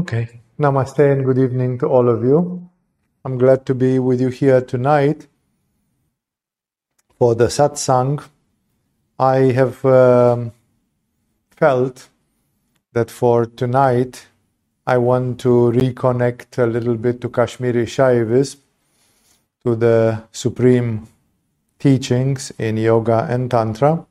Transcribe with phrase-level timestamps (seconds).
[0.00, 0.40] Okay.
[0.58, 2.66] Namaste and good evening to all of you.
[3.22, 5.26] I'm glad to be with you here tonight
[7.18, 8.24] for the satsang.
[9.18, 10.52] I have um,
[11.50, 12.08] felt
[12.94, 14.26] that for tonight
[14.86, 18.56] I want to reconnect a little bit to Kashmiri Shaivism,
[19.66, 21.08] to the supreme
[21.78, 24.06] teachings in yoga and tantra.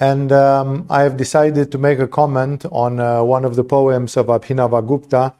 [0.00, 4.16] And um, I have decided to make a comment on uh, one of the poems
[4.16, 5.34] of Abhinavagupta,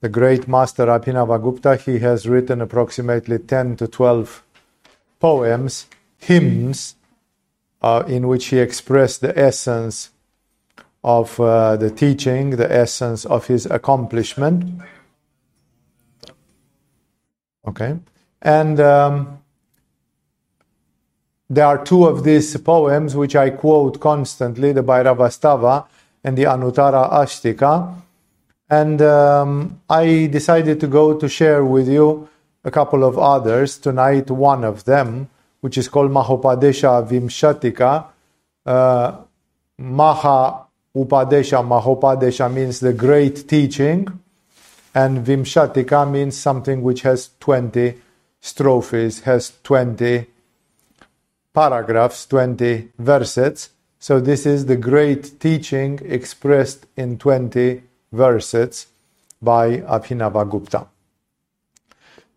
[0.00, 1.80] the great master Abhinavagupta.
[1.80, 4.44] He has written approximately 10 to 12
[5.18, 6.94] poems, hymns,
[7.82, 10.10] uh, in which he expressed the essence
[11.02, 14.80] of uh, the teaching, the essence of his accomplishment.
[17.66, 17.98] Okay.
[18.40, 19.43] And um,
[21.54, 25.86] there are two of these poems which I quote constantly the Bhairavastava
[26.22, 27.94] and the Anuttara Ashtika.
[28.68, 32.28] And um, I decided to go to share with you
[32.64, 33.78] a couple of others.
[33.78, 35.28] Tonight, one of them,
[35.60, 38.06] which is called Mahopadesha Vimshatika.
[38.64, 39.16] Uh,
[39.78, 40.64] Maha
[40.96, 44.06] Upadesha, Mahopadesha means the great teaching,
[44.94, 47.94] and Vimshatika means something which has 20
[48.40, 50.26] strophes, has 20
[51.54, 53.70] paragraphs, 20 verses.
[53.98, 58.88] So this is the great teaching expressed in 20 verses
[59.40, 60.88] by Abhinavagupta.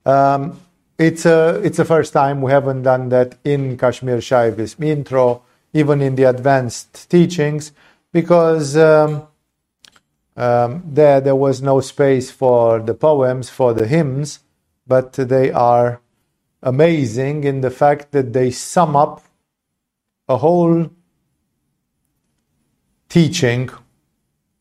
[0.06, 0.60] Um,
[0.98, 5.44] it's a it's the first time we haven't done that in Kashmir Shaivism intro,
[5.74, 7.72] even in the advanced teachings,
[8.12, 9.28] because um,
[10.36, 14.40] um, there there was no space for the poems for the hymns,
[14.88, 16.00] but they are
[16.62, 19.24] amazing in the fact that they sum up
[20.28, 20.90] a whole
[23.10, 23.70] teaching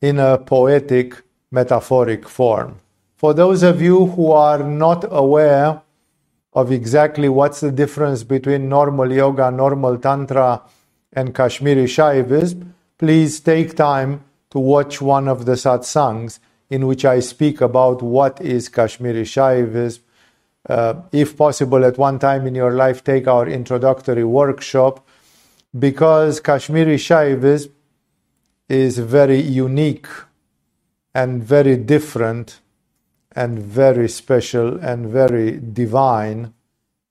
[0.00, 2.78] in a poetic, metaphoric form.
[3.16, 5.82] For those of you who are not aware
[6.52, 10.62] of exactly what's the difference between normal yoga, normal tantra,
[11.12, 17.20] and Kashmiri Shaivism, please take time to watch one of the satsangs in which I
[17.20, 20.00] speak about what is Kashmiri Shaivism,
[20.68, 25.06] uh, if possible, at one time in your life, take our introductory workshop
[25.78, 27.70] because Kashmiri Shaivism
[28.68, 30.08] is very unique
[31.14, 32.60] and very different
[33.32, 36.52] and very special and very divine.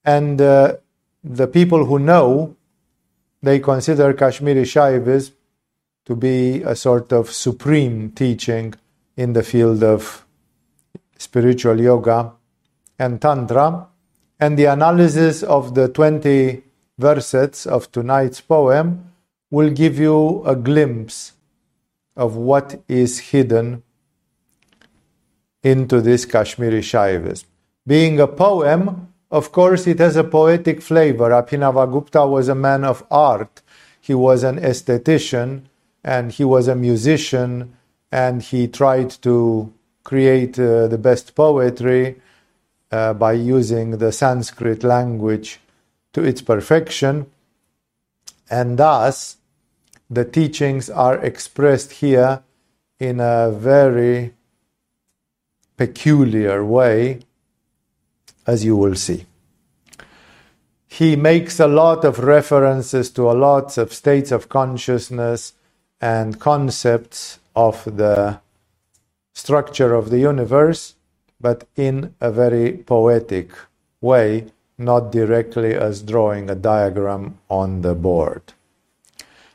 [0.03, 0.75] And uh,
[1.23, 2.55] the people who know,
[3.41, 5.31] they consider Kashmiri Shaivism
[6.05, 8.73] to be a sort of supreme teaching
[9.15, 10.25] in the field of
[11.17, 12.33] spiritual yoga
[12.97, 13.87] and Tantra,
[14.39, 16.63] and the analysis of the 20
[16.97, 19.11] verses of tonight's poem
[19.51, 21.33] will give you a glimpse
[22.15, 23.83] of what is hidden
[25.63, 27.45] into this Kashmiri Shaivism.
[27.87, 31.29] Being a poem, of course, it has a poetic flavor.
[31.29, 33.61] Abhinavagupta was a man of art.
[33.99, 35.63] He was an aesthetician
[36.03, 37.75] and he was a musician
[38.11, 39.73] and he tried to
[40.03, 42.15] create uh, the best poetry
[42.95, 45.59] uh, by using the Sanskrit language
[46.13, 47.25] to its perfection.
[48.49, 49.35] And thus,
[50.09, 52.43] the teachings are expressed here
[52.97, 54.33] in a very
[55.75, 57.19] peculiar way,
[58.47, 59.25] as you will see.
[60.87, 65.51] He makes a lot of references to a lot of states of consciousness
[65.99, 68.39] and concepts of the
[69.33, 70.95] structure of the universe
[71.39, 73.51] but in a very poetic
[74.01, 74.47] way,
[74.77, 78.53] not directly as drawing a diagram on the board.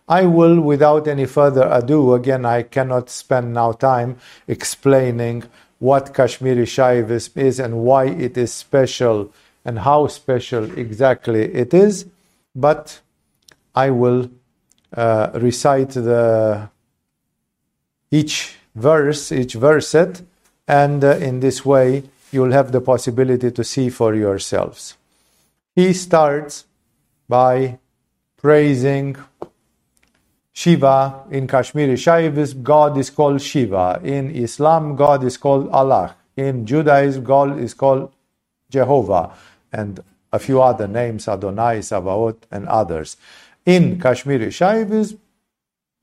[0.08, 4.16] I will, without any further ado, again, I cannot spend now time
[4.48, 5.44] explaining
[5.78, 9.32] what Kashmiri Shaivism is and why it is special
[9.64, 12.06] and how special exactly it is,
[12.54, 13.00] but
[13.74, 14.30] I will
[14.96, 16.70] uh, recite the
[18.10, 20.22] each verse, each verset,
[20.70, 24.96] and uh, in this way you'll have the possibility to see for yourselves.
[25.74, 26.64] He starts
[27.28, 27.78] by
[28.36, 29.16] praising
[30.52, 34.00] Shiva in Kashmiri Shaivism, God is called Shiva.
[34.04, 36.16] In Islam, God is called Allah.
[36.36, 38.12] In Judaism, God is called
[38.70, 39.32] Jehovah,
[39.72, 40.00] and
[40.32, 43.16] a few other names, Adonai, Sabaoth, and others.
[43.66, 45.18] In Kashmiri Shaivism,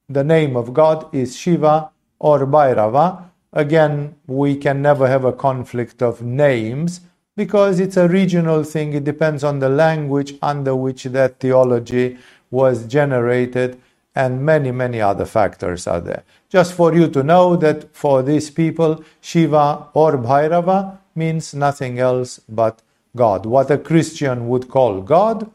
[0.09, 6.01] the name of God is Shiva or Bhairava, Again, we can never have a conflict
[6.01, 7.01] of names
[7.35, 8.93] because it's a regional thing.
[8.93, 12.17] It depends on the language under which that theology
[12.51, 13.79] was generated
[14.15, 16.23] and many, many other factors are there.
[16.49, 22.39] Just for you to know that for these people, Shiva or Bhairava means nothing else
[22.49, 22.81] but
[23.15, 23.45] God.
[23.45, 25.51] What a Christian would call God,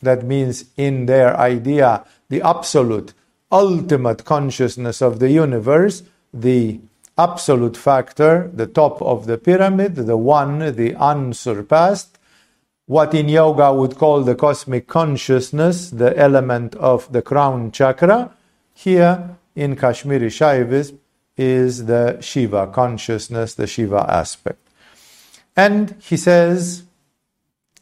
[0.00, 3.14] that means in their idea, the absolute,
[3.52, 6.02] ultimate consciousness of the universe,
[6.34, 6.80] the
[7.18, 12.18] absolute factor, the top of the pyramid, the one, the unsurpassed,
[12.86, 18.34] what in yoga would call the cosmic consciousness, the element of the crown chakra,
[18.74, 20.98] here in Kashmiri Shaivism
[21.36, 24.58] is the Shiva consciousness, the Shiva aspect.
[25.56, 26.84] And he says,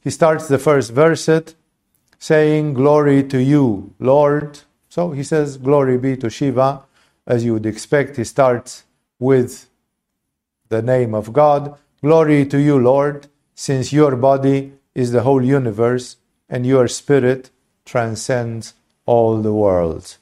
[0.02, 1.54] he starts the first verset
[2.18, 4.60] saying, Glory to you, Lord.
[4.88, 6.82] So he says, Glory be to Shiva.
[7.26, 8.84] As you would expect, he starts
[9.20, 9.68] with
[10.68, 11.76] the name of God.
[12.02, 16.16] Glory to you, Lord, since your body is the whole universe
[16.48, 17.50] and your spirit
[17.84, 18.74] transcends
[19.06, 20.18] all the worlds.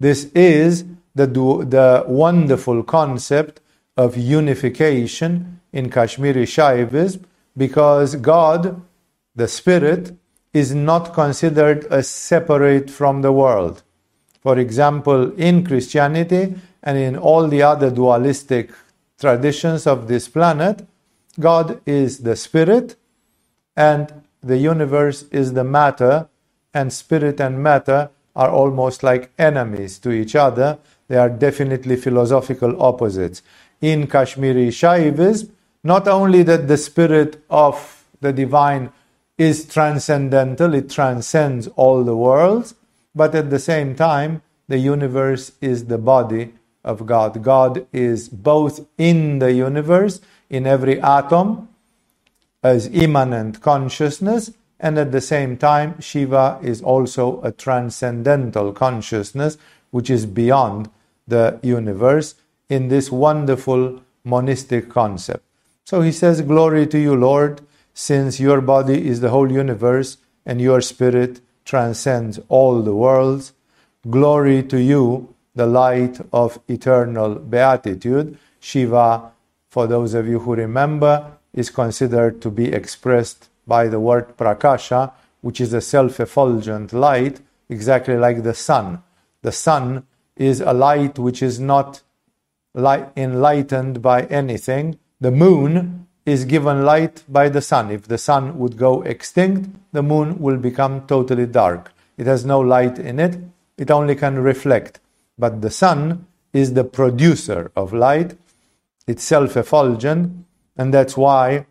[0.00, 0.84] This is
[1.14, 3.60] the, the wonderful concept
[3.96, 7.24] of unification in Kashmiri Shaivism
[7.56, 8.82] because God,
[9.34, 10.14] the Spirit,
[10.52, 13.82] is not considered as separate from the world.
[14.40, 16.54] For example, in Christianity
[16.86, 18.70] and in all the other dualistic
[19.18, 20.86] traditions of this planet,
[21.38, 22.96] God is the Spirit
[23.76, 26.28] and the universe is the matter,
[26.72, 30.78] and spirit and matter are almost like enemies to each other.
[31.08, 33.42] They are definitely philosophical opposites.
[33.80, 35.50] In Kashmiri Shaivism,
[35.82, 38.92] not only that the spirit of the divine
[39.36, 42.74] is transcendental, it transcends all the worlds,
[43.14, 46.52] but at the same time, the universe is the body
[46.86, 47.42] of God.
[47.42, 51.68] God is both in the universe, in every atom,
[52.62, 59.58] as immanent consciousness, and at the same time, Shiva is also a transcendental consciousness
[59.90, 60.90] which is beyond
[61.26, 62.34] the universe
[62.68, 65.42] in this wonderful monistic concept.
[65.84, 67.60] So he says, Glory to you, Lord,
[67.94, 73.52] since your body is the whole universe and your spirit transcends all the worlds.
[74.08, 78.38] Glory to you, the light of eternal beatitude.
[78.60, 79.32] Shiva,
[79.68, 85.12] for those of you who remember, is considered to be expressed by the word prakasha,
[85.40, 89.02] which is a self effulgent light, exactly like the sun.
[89.42, 90.06] The sun
[90.36, 92.02] is a light which is not
[92.74, 94.98] light enlightened by anything.
[95.20, 97.90] The moon is given light by the sun.
[97.90, 101.92] If the sun would go extinct, the moon will become totally dark.
[102.18, 103.38] It has no light in it,
[103.78, 105.00] it only can reflect.
[105.38, 108.36] But the sun is the producer of light,
[109.06, 110.46] it's self effulgent,
[110.76, 111.66] and that's why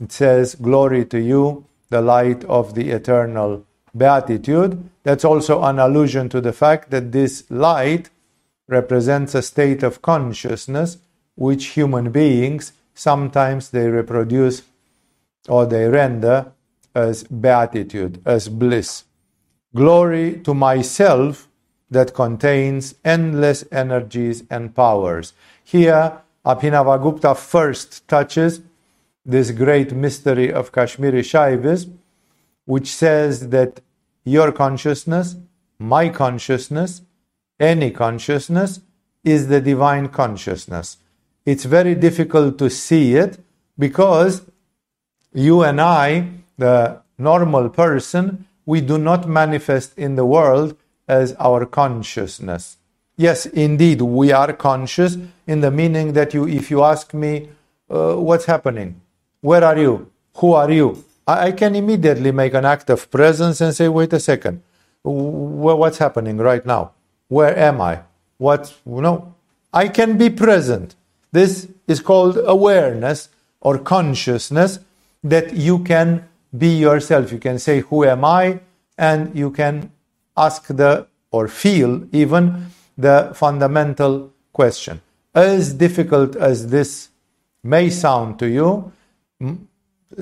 [0.00, 3.64] it says, Glory to you, the light of the eternal
[3.96, 4.88] beatitude.
[5.02, 8.10] That's also an allusion to the fact that this light
[8.68, 10.98] represents a state of consciousness
[11.36, 14.62] which human beings sometimes they reproduce
[15.48, 16.52] or they render
[16.94, 19.04] as beatitude, as bliss.
[19.74, 21.45] Glory to myself
[21.90, 25.32] that contains endless energies and powers.
[25.64, 28.60] Here, Abhinavagupta first touches
[29.24, 31.98] this great mystery of Kashmiri Shaivism,
[32.64, 33.80] which says that
[34.24, 35.36] your consciousness,
[35.78, 37.02] my consciousness,
[37.58, 38.80] any consciousness
[39.24, 40.98] is the divine consciousness.
[41.44, 43.38] It's very difficult to see it
[43.78, 44.42] because
[45.32, 46.28] you and I,
[46.58, 50.76] the normal person, we do not manifest in the world
[51.08, 52.76] as our consciousness.
[53.16, 57.48] Yes, indeed, we are conscious in the meaning that you, if you ask me,
[57.88, 59.00] uh, what's happening?
[59.40, 60.10] Where are you?
[60.36, 61.04] Who are you?
[61.26, 64.62] I, I can immediately make an act of presence and say, wait a second,
[65.02, 66.92] what's happening right now?
[67.28, 68.00] Where am I?
[68.38, 69.34] What, you know,
[69.72, 70.94] I can be present.
[71.32, 73.28] This is called awareness
[73.60, 74.78] or consciousness
[75.24, 77.32] that you can be yourself.
[77.32, 78.60] You can say, Who am I?
[78.98, 79.90] And you can
[80.36, 82.66] ask the, or feel even,
[82.96, 85.00] the fundamental question.
[85.34, 87.08] As difficult as this
[87.62, 88.92] may sound to you,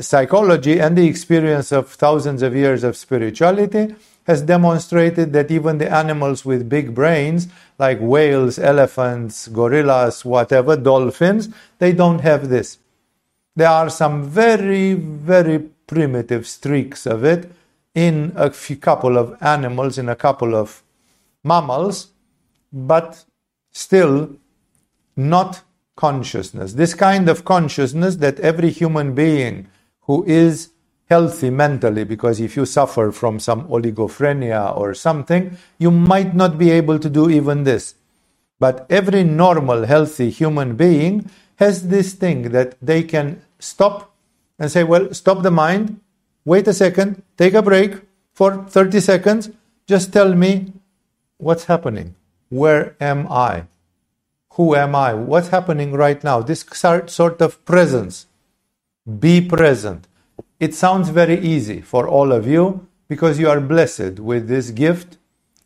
[0.00, 3.94] psychology and the experience of thousands of years of spirituality
[4.26, 7.46] has demonstrated that even the animals with big brains,
[7.78, 12.78] like whales, elephants, gorillas, whatever, dolphins, they don't have this.
[13.54, 17.50] There are some very, very primitive streaks of it
[17.94, 20.82] in a few, couple of animals, in a couple of
[21.42, 22.08] mammals,
[22.72, 23.24] but
[23.70, 24.36] still
[25.16, 25.62] not
[25.96, 26.74] consciousness.
[26.74, 29.68] This kind of consciousness that every human being
[30.02, 30.70] who is
[31.08, 36.70] healthy mentally because if you suffer from some oligophrenia or something, you might not be
[36.70, 37.94] able to do even this.
[38.58, 44.14] But every normal, healthy human being has this thing that they can stop
[44.58, 46.00] and say, Well, stop the mind,
[46.44, 48.00] wait a second, take a break
[48.32, 49.50] for 30 seconds,
[49.86, 50.72] just tell me
[51.38, 52.14] what's happening.
[52.48, 53.66] Where am I?
[54.54, 55.14] Who am I?
[55.14, 56.40] What's happening right now?
[56.40, 56.64] This
[57.06, 58.26] sort of presence.
[59.18, 60.06] Be present.
[60.60, 65.18] It sounds very easy for all of you because you are blessed with this gift,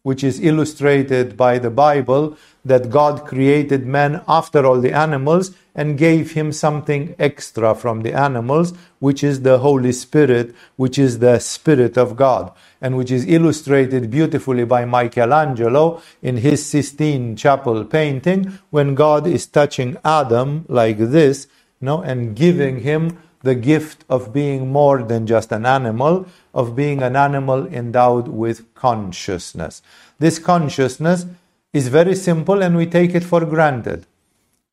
[0.08, 2.34] which is illustrated by the Bible
[2.64, 8.14] that God created man after all the animals and gave him something extra from the
[8.14, 12.50] animals, which is the Holy Spirit, which is the Spirit of God,
[12.80, 19.44] and which is illustrated beautifully by Michelangelo in his Sistine Chapel painting when God is
[19.44, 21.48] touching Adam like this,
[21.82, 26.74] you know, and giving him the gift of being more than just an animal, of
[26.74, 29.82] being an animal endowed with consciousness.
[30.18, 31.26] This consciousness
[31.72, 34.06] is very simple and we take it for granted.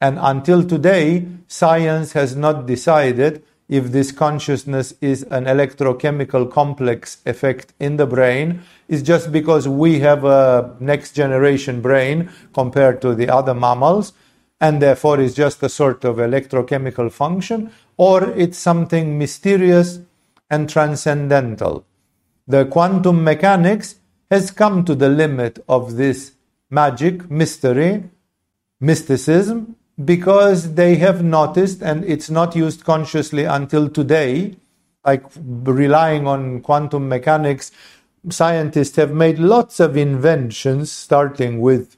[0.01, 7.73] And until today, science has not decided if this consciousness is an electrochemical complex effect
[7.79, 13.27] in the brain is just because we have a next generation brain compared to the
[13.27, 14.13] other mammals
[14.61, 19.99] and therefore is just a sort of electrochemical function or it's something mysterious
[20.49, 21.85] and transcendental.
[22.47, 23.95] The quantum mechanics
[24.29, 26.33] has come to the limit of this
[26.69, 28.03] magic, mystery,
[28.79, 34.55] mysticism, because they have noticed, and it's not used consciously until today,
[35.05, 37.71] like relying on quantum mechanics,
[38.29, 41.95] scientists have made lots of inventions, starting with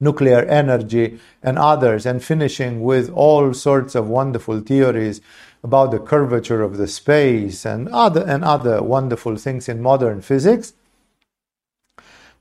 [0.00, 5.20] nuclear energy and others, and finishing with all sorts of wonderful theories
[5.64, 10.72] about the curvature of the space and other and other wonderful things in modern physics.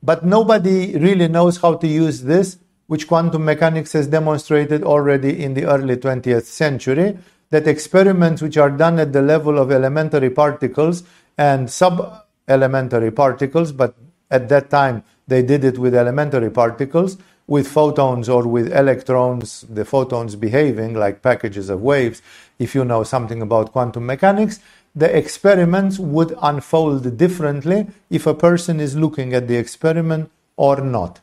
[0.04, 5.56] But nobody really knows how to use this, which quantum mechanics has demonstrated already in
[5.56, 7.18] the early 20th century,
[7.50, 11.04] that experiments which are done at the level of elementary particles
[11.38, 13.96] and sub elementary particles, but
[14.30, 17.18] at that time they did it with elementary particles,
[17.48, 22.22] with photons or with electrons, the photons behaving like packages of waves.
[22.60, 24.60] If you know something about quantum mechanics,
[24.94, 31.22] the experiments would unfold differently if a person is looking at the experiment or not.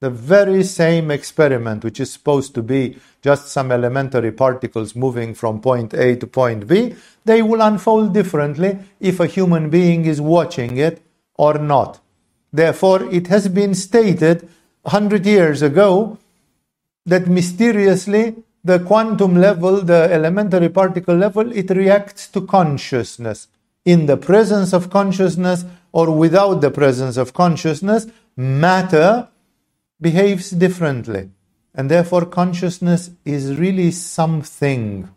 [0.00, 5.60] The very same experiment, which is supposed to be just some elementary particles moving from
[5.60, 10.76] point A to point B, they will unfold differently if a human being is watching
[10.76, 11.02] it
[11.34, 12.00] or not.
[12.52, 14.48] Therefore, it has been stated
[14.82, 16.18] 100 years ago
[17.06, 18.34] that mysteriously
[18.64, 23.48] the quantum level, the elementary particle level, it reacts to consciousness.
[23.84, 29.28] In the presence of consciousness or without the presence of consciousness, matter
[30.00, 31.30] behaves differently.
[31.74, 35.08] And therefore, consciousness is really something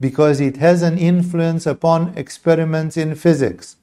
[0.00, 3.76] because it has an influence upon experiments in physics.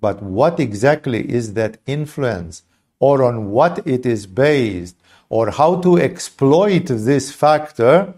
[0.00, 2.62] But what exactly is that influence,
[3.00, 4.94] or on what it is based,
[5.28, 8.14] or how to exploit this factor,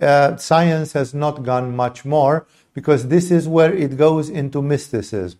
[0.00, 5.38] uh, science has not gone much more because this is where it goes into mysticism.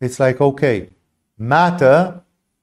[0.00, 0.90] It's like, okay,
[1.38, 2.20] matter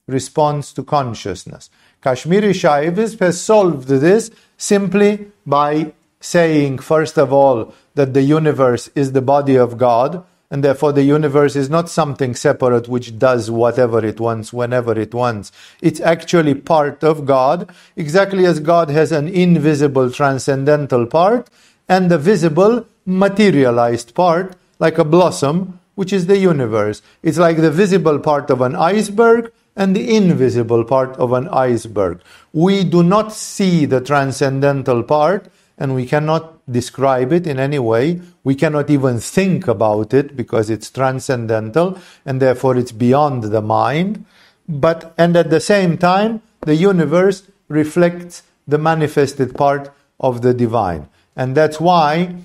[0.08, 1.70] responds to consciousness.
[2.02, 9.12] Kashmiri Shaivism has solved this simply by saying, first of all, that the universe is
[9.12, 14.04] the body of God, and therefore the universe is not something separate which does whatever
[14.04, 15.52] it wants whenever it wants.
[15.82, 21.50] It's actually part of God, exactly as God has an invisible transcendental part
[21.88, 27.02] and the visible materialized part, like a blossom, which is the universe.
[27.24, 32.22] It's like the visible part of an iceberg and the invisible part of an iceberg.
[32.54, 38.22] We do not see the transcendental part and we cannot describe it in any way.
[38.44, 44.26] We cannot even think about it because it's transcendental and therefore it's beyond the mind.
[44.68, 51.10] But, and at the same time, the universe reflects the manifested part of the divine.
[51.36, 52.36] And that's why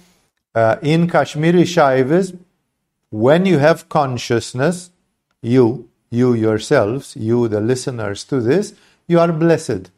[0.55, 2.39] uh, in Kashmiri Shaivism,
[3.11, 4.91] when you have consciousness,
[5.43, 8.75] you, you yourselves, you, the listeners to this,
[9.07, 9.91] you are blessed.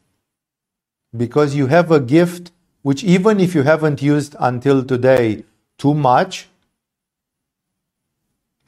[1.17, 2.50] Because you have a gift
[2.83, 5.45] which even if you haven't used until today
[5.78, 6.49] too much,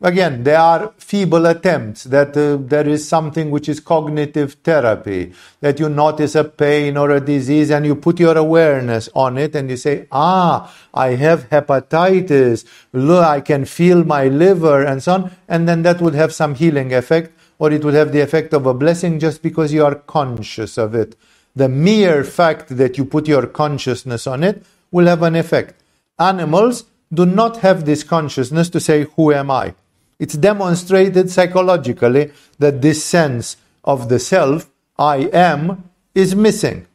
[0.00, 5.80] Again, there are feeble attempts that uh, there is something which is cognitive therapy, that
[5.80, 9.68] you notice a pain or a disease and you put your awareness on it and
[9.68, 15.32] you say, ah, I have hepatitis, look, I can feel my liver and so on.
[15.48, 18.66] And then that would have some healing effect or it would have the effect of
[18.66, 21.16] a blessing just because you are conscious of it.
[21.56, 25.74] The mere fact that you put your consciousness on it will have an effect.
[26.20, 29.74] Animals do not have this consciousness to say, Who am I?
[30.18, 36.86] It's demonstrated psychologically that this sense of the self, I am, is missing.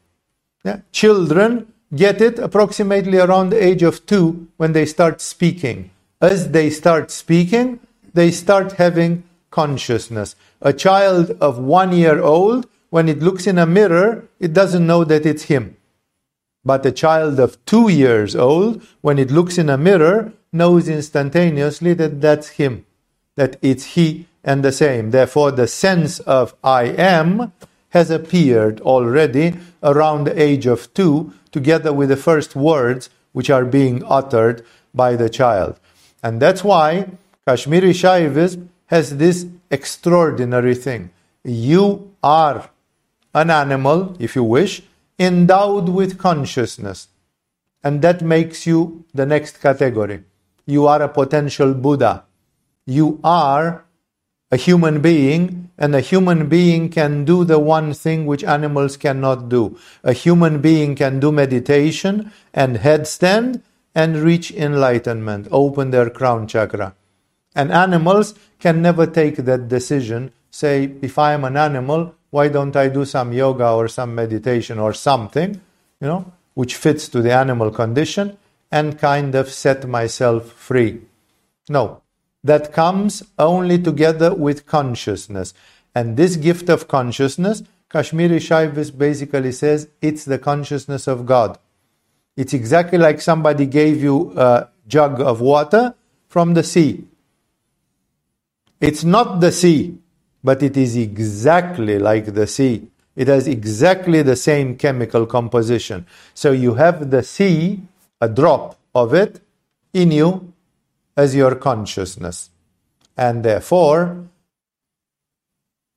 [0.63, 0.82] Yeah?
[0.91, 5.91] Children get it approximately around the age of two when they start speaking.
[6.22, 7.79] As they start speaking,
[8.13, 10.36] they start having consciousness.
[10.62, 15.03] A child of one year old, when it looks in a mirror, it doesn't know
[15.03, 15.77] that it's him.
[16.65, 21.93] But a child of two years old, when it looks in a mirror, knows instantaneously
[21.96, 22.86] that that's him
[23.36, 25.12] that it's he and the same.
[25.12, 27.53] Therefore, the sense of I am
[27.89, 33.65] has appeared already around the age of two, together with the first words which are
[33.65, 35.79] being uttered by the child.
[36.22, 37.10] And that's why
[37.48, 41.12] Kashmiri Shaivism has this extraordinary thing.
[41.43, 42.70] You are
[43.34, 44.84] an animal, if you wish,
[45.20, 47.08] endowed with consciousness.
[47.84, 50.24] And that makes you the next category.
[50.65, 52.24] You are a potential Buddha
[52.86, 53.86] you are
[54.51, 59.50] a human being, and a human being can do the one thing which animals cannot
[59.50, 59.77] do.
[60.03, 63.62] A human being can do meditation and headstand
[63.96, 66.93] and reach enlightenment, open their crown chakra.
[67.55, 70.32] And animals can never take that decision.
[70.51, 74.80] Say, if I am an animal, why don't I do some yoga or some meditation
[74.80, 75.62] or something,
[76.02, 78.40] you know, which fits to the animal condition
[78.72, 81.02] and kind of set myself free?
[81.70, 82.02] No,
[82.44, 85.54] that comes only together with consciousness.
[85.94, 91.60] And this gift of consciousness, Kashmiri Shaivis basically says it's the consciousness of God.
[92.36, 95.94] It's exactly like somebody gave you a jug of water
[96.30, 97.06] from the sea.
[98.81, 100.00] It's not the sea,
[100.44, 102.88] but it is exactly like the sea.
[103.16, 106.06] It has exactly the same chemical composition.
[106.34, 107.82] So you have the sea,
[108.20, 109.40] a drop of it,
[109.94, 110.53] in you,
[111.16, 112.50] as your consciousness.
[113.16, 114.27] And therefore,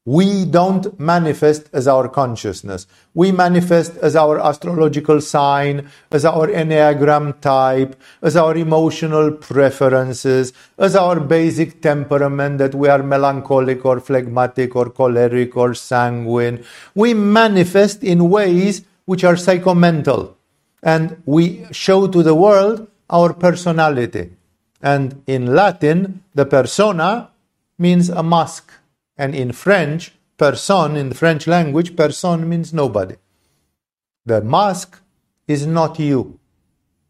[0.07, 2.87] we don't manifest as our consciousness.
[3.13, 10.95] We manifest as our astrological sign, as our enneagram type, as our emotional preferences, as
[10.95, 16.65] our basic temperament that we are melancholic or phlegmatic or choleric or sanguine.
[16.95, 20.37] We manifest in ways which are psychomental
[20.85, 24.31] and we show to the world our personality.
[24.81, 27.31] And in Latin, the persona
[27.77, 28.71] means a mask.
[29.19, 33.17] And in French, person, in the French language, person means nobody.
[34.25, 35.01] The mask
[35.47, 36.39] is not you.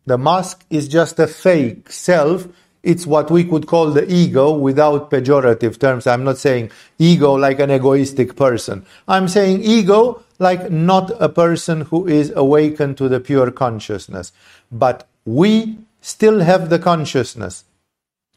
[0.05, 2.47] The mask is just a fake self.
[2.83, 6.07] It's what we could call the ego without pejorative terms.
[6.07, 8.87] I'm not saying ego like an egoistic person.
[9.09, 14.33] I'm saying ego like not a person who is awakened to the pure consciousness.
[14.71, 17.64] But we still have the consciousness.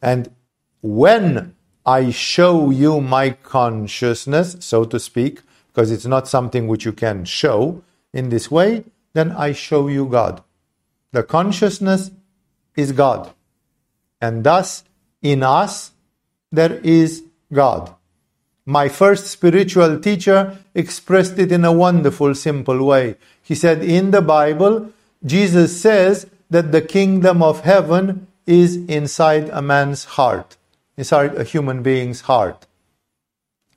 [0.01, 0.31] And
[0.81, 1.53] when
[1.89, 7.25] I show you my consciousness, so to speak, because it's not something which you can
[7.25, 7.81] show
[8.13, 10.43] in this way, then I show you God.
[11.13, 12.11] The consciousness
[12.75, 13.31] is God.
[14.21, 14.83] And thus,
[15.23, 15.91] in us,
[16.51, 17.95] there is God.
[18.67, 23.15] My first spiritual teacher expressed it in a wonderful, simple way.
[23.41, 24.91] He said, In the Bible,
[25.25, 30.55] Jesus says that the kingdom of heaven is inside a man's heart,
[30.99, 32.67] inside a human being's heart.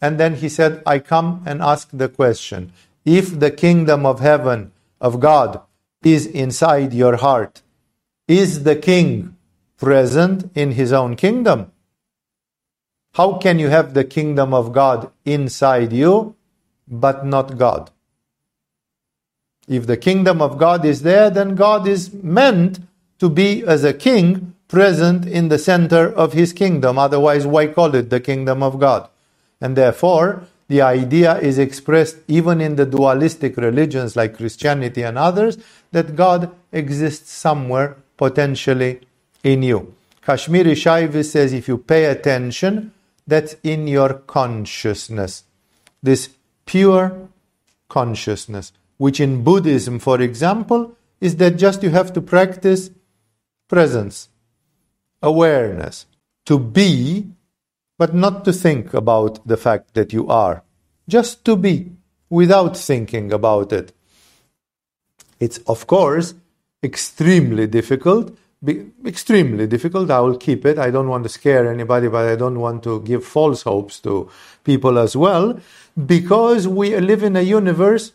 [0.01, 2.73] And then he said, I come and ask the question
[3.05, 5.61] if the kingdom of heaven, of God,
[6.05, 7.63] is inside your heart,
[8.27, 9.37] is the king
[9.77, 11.71] present in his own kingdom?
[13.15, 16.35] How can you have the kingdom of God inside you,
[16.89, 17.91] but not God?
[19.69, 22.81] If the kingdom of God is there, then God is meant
[23.21, 26.99] to be as a king present in the center of his kingdom.
[26.99, 29.09] Otherwise, why call it the kingdom of God?
[29.61, 35.59] And therefore, the idea is expressed even in the dualistic religions like Christianity and others
[35.93, 39.01] that God exists somewhere potentially
[39.45, 39.95] in you.
[40.23, 42.93] Kashmiri Shaivi says if you pay attention,
[43.27, 45.45] that's in your consciousness.
[46.03, 46.31] This
[46.65, 47.29] pure
[47.89, 52.89] consciousness which in Buddhism, for example, is that just you have to practice
[53.67, 54.29] presence,
[55.23, 56.07] awareness,
[56.47, 57.29] to be
[57.99, 60.65] but not to think about the fact that you are,
[61.09, 61.93] just to be
[62.29, 63.93] without thinking about it.
[65.39, 66.35] It's, of course,
[66.83, 68.37] extremely difficult.
[68.65, 70.11] Be, extremely difficult.
[70.11, 70.79] I will keep it.
[70.79, 74.31] I don't want to scare anybody, but I don't want to give false hopes to
[74.65, 75.61] people as well,
[76.07, 78.13] because we live in a universe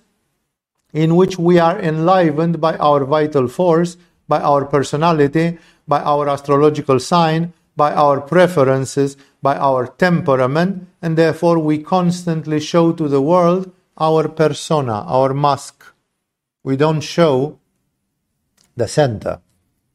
[0.93, 6.99] in which we are enlivened by our vital force, by our personality, by our astrological
[6.99, 13.71] sign, by our preferences, by our temperament, and therefore we constantly show to the world
[13.97, 15.85] our persona, our mask.
[16.63, 17.59] We don't show
[18.75, 19.41] the center,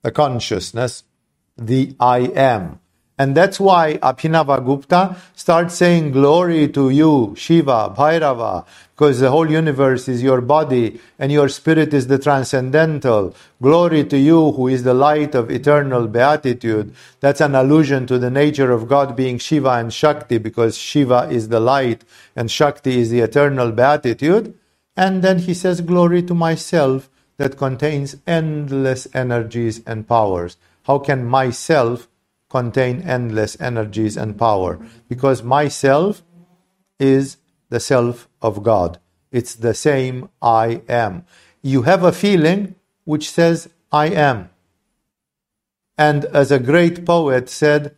[0.03, 1.05] the consciousness,
[1.57, 2.81] the I am.
[3.19, 10.09] And that's why Abhinavagupta starts saying, Glory to you, Shiva, Bhairava, because the whole universe
[10.09, 13.35] is your body and your spirit is the transcendental.
[13.61, 16.95] Glory to you, who is the light of eternal beatitude.
[17.21, 21.49] That's an allusion to the nature of God being Shiva and Shakti, because Shiva is
[21.49, 24.55] the light and Shakti is the eternal beatitude.
[24.97, 30.57] And then he says, Glory to myself that contains endless energies and powers.
[30.85, 32.09] How can myself
[32.53, 36.23] contain endless energies and power because myself
[37.01, 37.39] is
[37.71, 39.01] the self of God.
[39.31, 41.25] It's the same I am.
[41.63, 44.51] You have a feeling which says I am.
[45.97, 47.97] And as a great poet said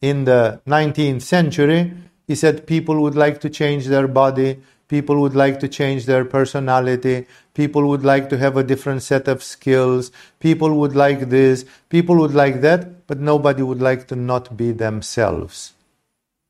[0.00, 1.92] in the 19th century,
[2.28, 6.24] he said people would like to change their body, people would like to change their
[6.24, 7.24] personality,
[7.54, 12.16] people would like to have a different set of skills, people would like this, people
[12.16, 15.74] would like that, but nobody would like to not be themselves.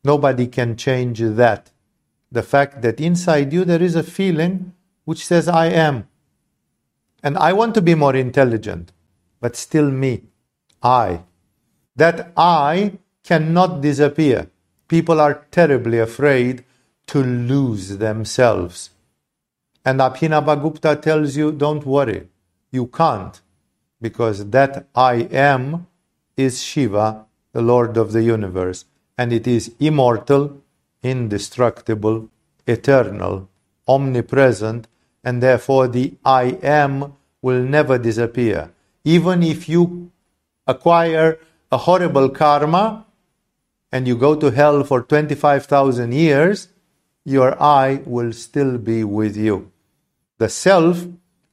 [0.03, 1.71] Nobody can change that.
[2.33, 4.73] The fact that inside you there is a feeling
[5.05, 6.09] which says, I am.
[7.23, 8.91] And I want to be more intelligent,
[9.43, 10.23] but still me.
[10.83, 11.25] I.
[11.95, 14.49] That I cannot disappear.
[14.89, 16.65] People are terribly afraid
[17.11, 18.91] to lose themselves.
[19.85, 22.29] And Abhinavagupta tells you, don't worry,
[22.71, 23.41] you can't,
[24.01, 25.89] because that I am
[26.37, 28.85] is Shiva, the Lord of the universe,
[29.19, 30.63] and it is immortal,
[31.03, 32.29] indestructible,
[32.67, 33.49] eternal,
[33.89, 34.87] omnipresent,
[35.25, 38.71] and therefore the I am will never disappear.
[39.05, 40.13] Even if you
[40.67, 41.41] acquire
[41.73, 43.07] a horrible karma
[43.91, 46.69] and you go to hell for 25,000 years,
[47.25, 49.71] your I will still be with you.
[50.39, 51.07] The self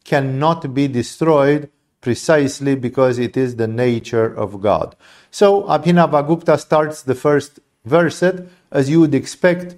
[0.04, 1.70] cannot be destroyed
[2.02, 4.96] precisely because it is the nature of God.
[5.32, 9.76] So Abhinavagupta starts the first verset as you would expect,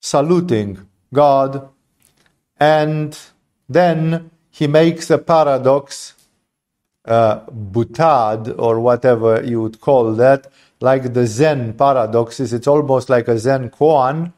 [0.00, 1.68] saluting God,
[2.58, 3.18] and
[3.68, 6.14] then he makes a paradox,
[7.04, 10.46] uh, boutade, or whatever you would call that,
[10.80, 12.52] like the Zen paradoxes.
[12.52, 14.32] It's almost like a Zen koan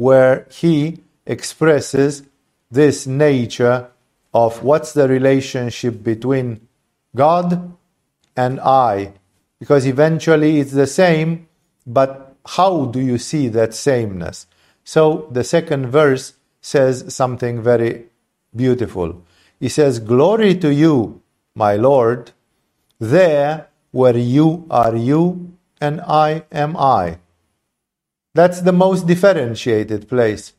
[0.00, 2.22] where he expresses
[2.70, 3.86] this nature
[4.32, 6.66] of what's the relationship between
[7.14, 7.76] God
[8.34, 9.12] and I.
[9.58, 11.48] Because eventually it's the same,
[11.86, 14.46] but how do you see that sameness?
[14.84, 16.32] So the second verse
[16.62, 18.06] says something very
[18.56, 19.22] beautiful.
[19.58, 21.20] He says, Glory to you,
[21.54, 22.32] my Lord,
[22.98, 27.18] there where you are you and I am I.
[28.34, 30.52] That's the most differentiated place.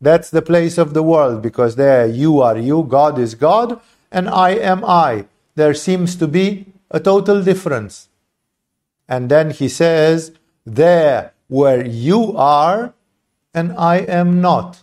[0.00, 4.28] That's the place of the world because there you are you, God is God, and
[4.28, 5.26] I am I.
[5.56, 8.08] There seems to be a total difference.
[9.08, 10.32] And then he says,
[10.64, 12.94] There where you are,
[13.52, 14.82] and I am not.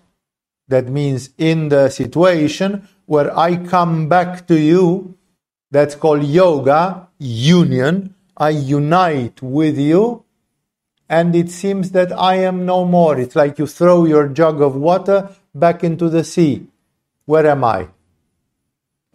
[0.68, 5.16] That means in the situation where I come back to you,
[5.72, 8.14] that's called yoga, union.
[8.36, 10.24] I unite with you,
[11.10, 13.20] and it seems that I am no more.
[13.20, 16.68] It's like you throw your jug of water back into the sea.
[17.26, 17.88] Where am I?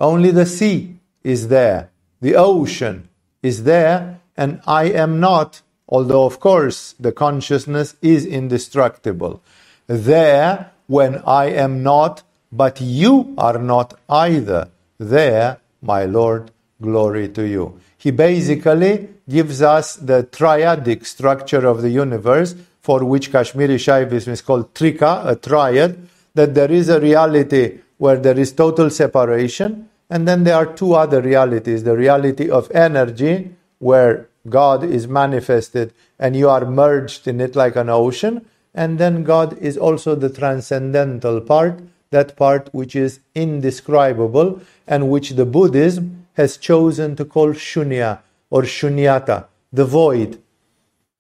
[0.00, 3.09] Only the sea is there, the ocean
[3.42, 9.42] is there, and I am not, although of course the consciousness is indestructible.
[9.87, 14.68] There, when I am not, but you are not either.
[14.98, 16.50] There, my Lord,
[16.81, 17.78] glory to you.
[17.96, 24.43] He basically gives us the triadic structure of the universe, for which Kashmiri Shaivism is
[24.43, 30.27] called trika, a triad, that there is a reality where there is total separation, and
[30.27, 36.37] then there are two other realities the reality of energy, where God is manifested and
[36.37, 41.41] you are merged in it like an ocean, and then God is also the transcendental
[41.41, 41.81] part,
[42.11, 48.21] that part which is indescribable and which the Buddhism has chosen to call shunya
[48.53, 50.38] or shunyata, the void,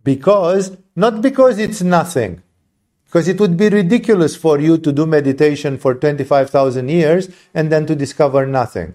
[0.04, 2.42] because not because it's nothing,
[3.06, 7.86] because it would be ridiculous for you to do meditation for 25,000 years and then
[7.86, 8.94] to discover nothing.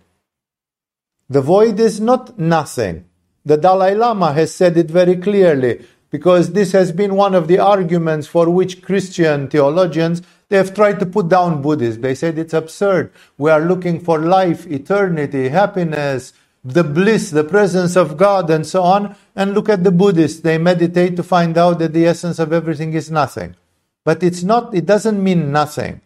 [1.28, 3.06] The void is not nothing.
[3.44, 7.58] The Dalai Lama has said it very clearly because this has been one of the
[7.58, 12.02] arguments for which Christian theologians they have tried to put down Buddhists.
[12.02, 13.12] They said it's absurd.
[13.38, 16.34] We are looking for life, eternity, happiness,
[16.68, 19.16] the bliss, the presence of God, and so on.
[19.36, 20.42] And look at the Buddhists.
[20.42, 23.56] They meditate to find out that the essence of everything is nothing.
[24.04, 26.02] But it's not, it doesn't mean nothing.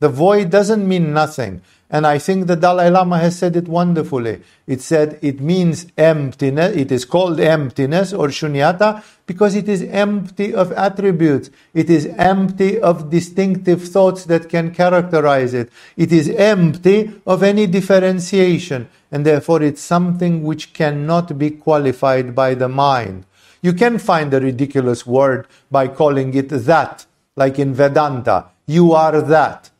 [0.00, 1.60] The void doesn't mean nothing.
[1.90, 4.42] And I think the Dalai Lama has said it wonderfully.
[4.66, 6.76] It said it means emptiness.
[6.76, 11.48] It is called emptiness or shunyata because it is empty of attributes.
[11.72, 15.70] It is empty of distinctive thoughts that can characterize it.
[15.96, 18.88] It is empty of any differentiation.
[19.10, 23.24] And therefore it's something which cannot be qualified by the mind.
[23.62, 28.46] You can find a ridiculous word by calling it that like in Vedanta.
[28.66, 29.70] You are that.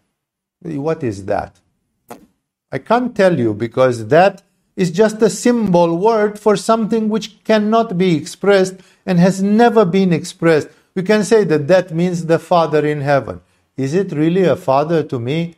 [0.63, 1.61] What is that?
[2.71, 4.43] I can't tell you because that
[4.77, 8.77] is just a symbol word for something which cannot be expressed
[9.07, 10.69] and has never been expressed.
[10.95, 13.41] We can say that that means the Father in heaven.
[13.77, 15.55] Is it really a father to me?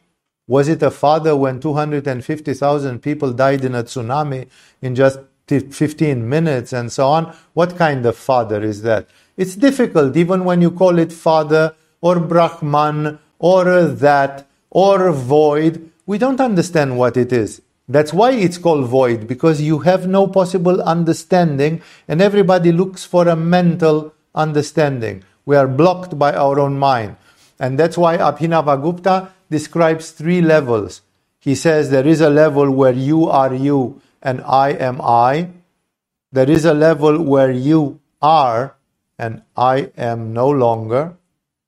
[0.47, 4.49] Was it a father when 250,000 people died in a tsunami
[4.83, 5.19] in just
[5.49, 7.35] 15 minutes and so on?
[7.55, 9.09] What kind of father is that?
[9.37, 15.90] It's difficult, even when you call it father or Brahman or that or void.
[16.11, 17.63] We don't understand what it is.
[17.87, 23.29] That's why it's called void, because you have no possible understanding, and everybody looks for
[23.29, 25.23] a mental understanding.
[25.47, 27.15] We are blocked by our own mind.
[27.61, 31.03] And that's why Abhinavagupta describes three levels.
[31.39, 35.51] He says there is a level where you are you and I am I.
[36.33, 38.75] There is a level where you are
[39.17, 41.15] and I am no longer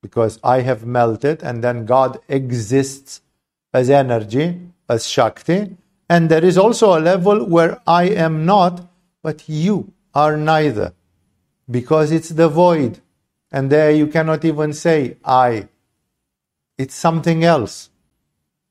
[0.03, 3.21] because I have melted, and then God exists
[3.73, 5.77] as energy, as Shakti.
[6.09, 8.89] And there is also a level where I am not,
[9.23, 10.93] but you are neither,
[11.71, 13.01] because it's the void.
[13.51, 15.69] And there you cannot even say I.
[16.79, 17.91] It's something else.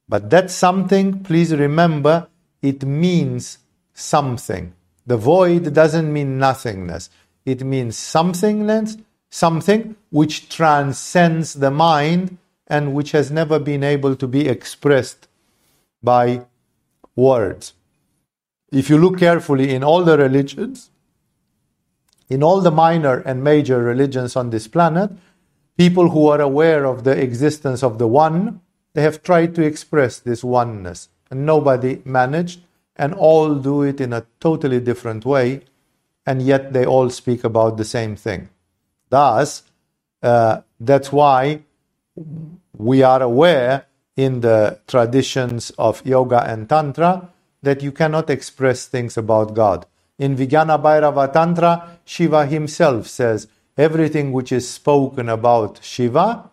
[0.07, 2.27] But that something, please remember,
[2.61, 3.59] it means
[3.93, 4.73] something.
[5.05, 7.09] The void doesn't mean nothingness.
[7.45, 12.37] It means somethingness something which transcends the mind
[12.71, 15.27] and which has never been able to be expressed
[16.01, 16.45] by
[17.17, 17.73] words.
[18.71, 20.89] If you look carefully in all the religions,
[22.29, 25.11] in all the minor and major religions on this planet,
[25.77, 28.61] people who are aware of the existence of the One,
[28.93, 32.61] they have tried to express this oneness, and nobody managed,
[32.95, 35.61] and all do it in a totally different way,
[36.25, 38.47] and yet they all speak about the same thing.
[39.09, 39.63] Thus,
[40.23, 41.63] uh, that's why
[42.77, 47.29] we are aware in the traditions of yoga and tantra
[47.61, 49.85] that you cannot express things about God.
[50.17, 56.49] In Vijnana Bhairava Tantra, Shiva himself says everything which is spoken about Shiva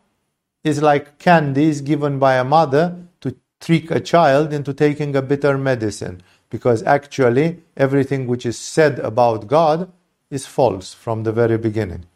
[0.65, 5.59] is like candies given by a mother to trick a child into taking a bitter
[5.59, 6.23] medicine.
[6.51, 9.91] Because actually, everything which is said about God
[10.31, 12.07] is false from the very beginning.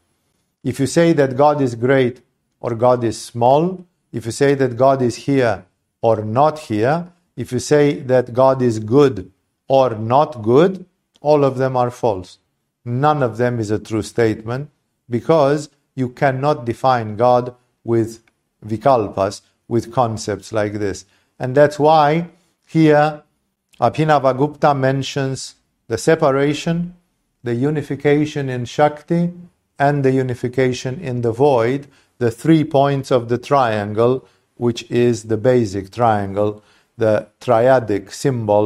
[0.64, 2.22] If you say that God is great
[2.60, 5.64] or God is small, if you say that God is here
[6.00, 9.32] or not here, if you say that God is good
[9.68, 10.84] or not good,
[11.20, 12.38] all of them are false.
[12.84, 14.70] None of them is a true statement
[15.08, 18.22] because you cannot define God with
[18.64, 21.04] vikalpas, with concepts like this.
[21.38, 22.28] And that's why
[22.66, 23.22] here
[23.80, 25.56] Abhinavagupta mentions
[25.88, 26.94] the separation,
[27.42, 29.32] the unification in Shakti,
[29.78, 31.88] and the unification in the void,
[32.22, 34.24] the three points of the triangle,
[34.56, 36.62] which is the basic triangle,
[36.96, 38.64] the triadic symbol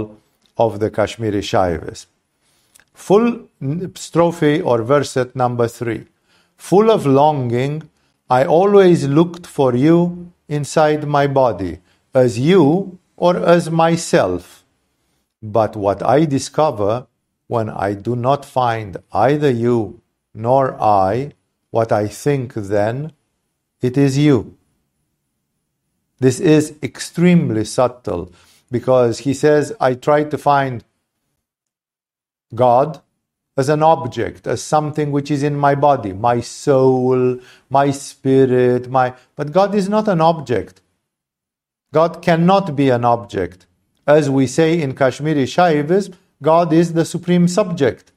[0.59, 2.05] of the Kashmiri Shaivism.
[2.93, 3.49] Full
[3.95, 6.05] strophe or verset number three.
[6.59, 7.89] Full of longing,
[8.29, 11.79] I always looked for you inside my body,
[12.13, 14.65] as you or as myself.
[15.43, 17.07] But what I discover
[17.47, 20.03] when I do not find either you
[20.35, 21.33] nor I
[21.71, 23.13] what I think then,
[23.81, 24.57] it is you.
[26.19, 28.33] This is extremely subtle
[28.71, 30.85] because he says, I try to find
[32.55, 33.01] God
[33.57, 37.39] as an object, as something which is in my body, my soul,
[37.71, 40.83] my spirit, my but God is not an object.
[41.93, 43.67] God cannot be an object.
[44.07, 48.13] As we say in Kashmiri Shaivism, God is the supreme subject,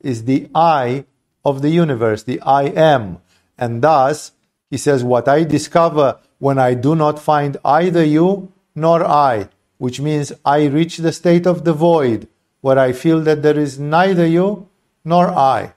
[0.00, 1.06] is the I
[1.44, 3.18] of the universe, the I am.
[3.56, 4.32] And thus,
[4.74, 10.00] he says, What I discover when I do not find either you nor I, which
[10.00, 12.26] means I reach the state of the void,
[12.60, 14.68] where I feel that there is neither you
[15.04, 15.74] nor I.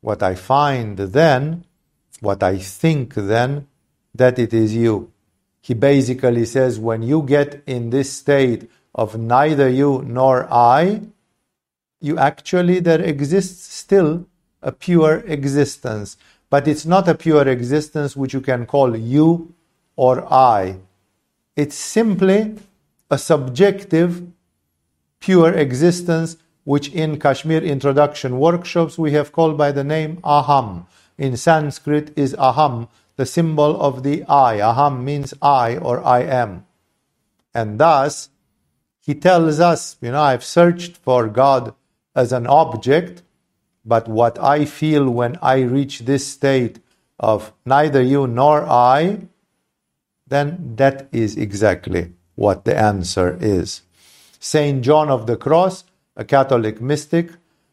[0.00, 1.66] What I find then,
[2.20, 3.66] what I think then,
[4.14, 5.12] that it is you.
[5.60, 11.02] He basically says, when you get in this state of neither you nor I,
[12.00, 14.24] you actually, there exists still
[14.62, 16.16] a pure existence.
[16.50, 19.54] But it's not a pure existence which you can call you
[19.96, 20.76] or I.
[21.56, 22.56] It's simply
[23.10, 24.26] a subjective,
[25.20, 30.86] pure existence which in Kashmir introduction workshops we have called by the name Aham.
[31.16, 34.58] In Sanskrit is Aham, the symbol of the I.
[34.58, 36.66] Aham means I or I am.
[37.54, 38.30] And thus,
[39.00, 41.74] he tells us, you know, I've searched for God
[42.14, 43.22] as an object,
[43.84, 46.78] but what I feel when I reach this state
[47.18, 49.26] of neither you nor I,
[50.26, 53.82] then that is exactly what the answer is.
[54.38, 55.84] Saint John of the Cross,
[56.16, 57.32] a Catholic mystic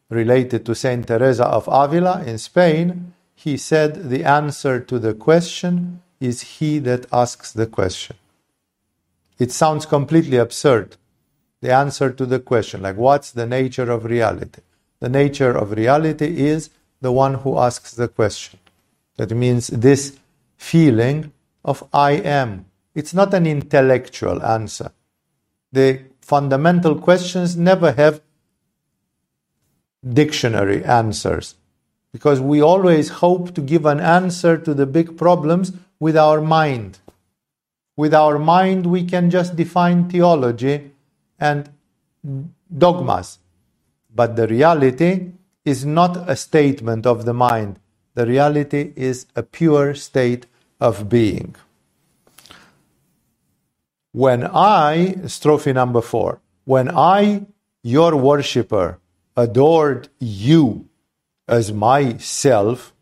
[0.10, 6.02] related to Saint Teresa of Avila in Spain, he said the answer to the question
[6.20, 8.16] is he that asks the question.
[9.38, 10.98] It sounds completely absurd.
[11.62, 14.62] The answer to the question, like what's the nature of reality?
[15.00, 16.70] The nature of reality is
[17.02, 18.60] the one who asks the question.
[19.18, 20.18] That means this
[20.58, 21.34] feeling
[21.64, 22.66] of I am.
[22.96, 24.92] It's not an intellectual answer.
[25.72, 28.22] The fundamental questions never have
[30.08, 31.56] dictionary answers
[32.12, 37.00] because we always hope to give an answer to the big problems with our mind.
[37.96, 40.92] With our mind, we can just define theology
[41.40, 41.70] and
[42.76, 43.40] dogmas.
[44.14, 45.32] But the reality
[45.66, 47.80] is not a statement of the mind,
[48.16, 50.48] the reality is a pure state
[50.80, 51.56] of being.
[54.12, 57.46] When I, strophe number four, when I,
[57.84, 59.00] your worshipper,
[59.36, 60.90] adored you
[61.48, 62.94] as myself,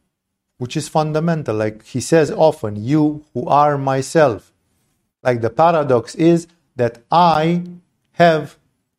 [0.58, 4.52] which is fundamental, like he says often, you who are myself.
[5.24, 7.64] Like the paradox is that I
[8.14, 8.58] have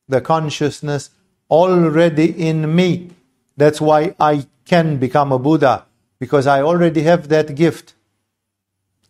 [0.08, 1.10] the consciousness
[1.50, 3.10] already in me.
[3.56, 5.86] That's why I can become a Buddha,
[6.18, 7.94] because I already have that gift.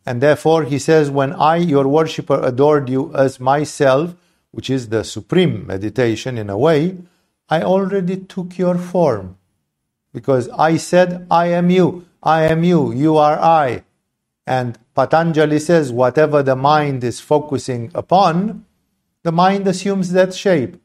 [0.06, 4.14] And therefore, he says, When I, your worshipper, adored you as myself,
[4.52, 6.98] which is the supreme meditation in a way,
[7.48, 9.38] I already took your form.
[10.12, 13.84] Because I said, I am you, I am you, you are I.
[14.46, 18.64] And Patanjali says, whatever the mind is focusing upon,
[19.24, 20.80] the mind assumes that shape.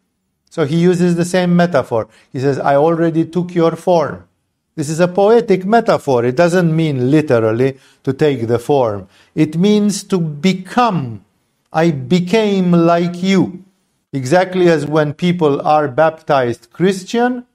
[0.52, 2.10] So he uses the same metaphor.
[2.34, 4.28] He says, I already took your form.
[4.76, 6.26] This is a poetic metaphor.
[6.26, 11.24] It doesn't mean literally to take the form, it means to become.
[11.72, 13.64] I became like you.
[14.12, 17.46] Exactly as when people are baptized Christian,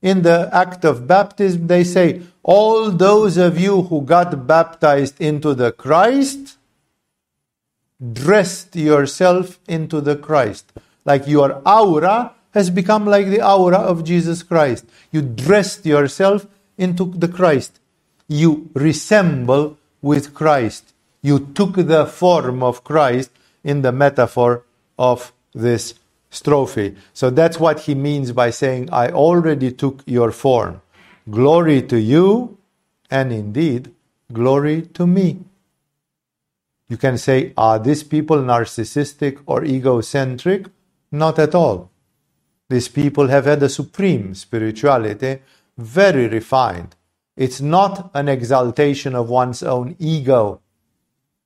[0.00, 5.52] in the act of baptism, they say, All those of you who got baptized into
[5.52, 6.56] the Christ,
[8.00, 10.72] dressed yourself into the Christ.
[11.04, 14.86] Like your aura has become like the aura of Jesus Christ.
[15.12, 16.46] You dressed yourself
[16.78, 17.78] into the Christ.
[18.28, 20.94] You resemble with Christ.
[21.20, 23.30] You took the form of Christ
[23.62, 24.64] in the metaphor
[24.98, 25.94] of this
[26.30, 26.96] strophe.
[27.12, 30.80] So that's what he means by saying, I already took your form.
[31.28, 32.56] Glory to you,
[33.10, 33.92] and indeed,
[34.32, 35.40] glory to me.
[36.88, 40.66] You can say, are these people narcissistic or egocentric?
[41.12, 41.90] Not at all.
[42.68, 45.40] These people have had a supreme spirituality,
[45.78, 46.96] very refined.
[47.36, 50.60] It's not an exaltation of one's own ego.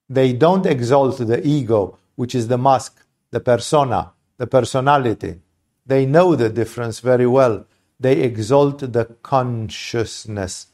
[0.09, 5.40] They don't exalt the ego, which is the mask, the persona, the personality.
[5.87, 7.66] They know the difference very well.
[8.00, 10.68] They exalt the consciousness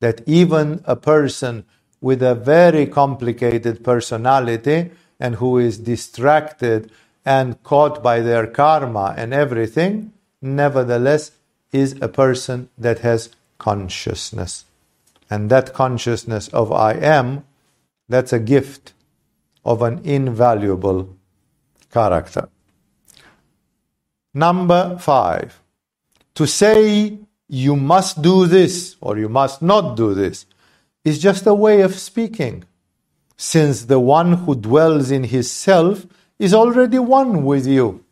[0.00, 1.64] that even a person
[2.00, 6.90] with a very complicated personality and who is distracted
[7.24, 11.32] and caught by their karma and everything, nevertheless
[11.72, 14.64] is a person that has consciousness.
[15.30, 17.44] And that consciousness of I am,
[18.08, 18.92] that's a gift
[19.64, 21.16] of an invaluable
[21.90, 22.48] character.
[24.34, 25.60] Number five,
[26.34, 27.18] to say
[27.48, 30.46] you must do this or you must not do this
[31.04, 32.64] is just a way of speaking,
[33.36, 36.06] since the one who dwells in his self
[36.42, 38.04] is already one with you.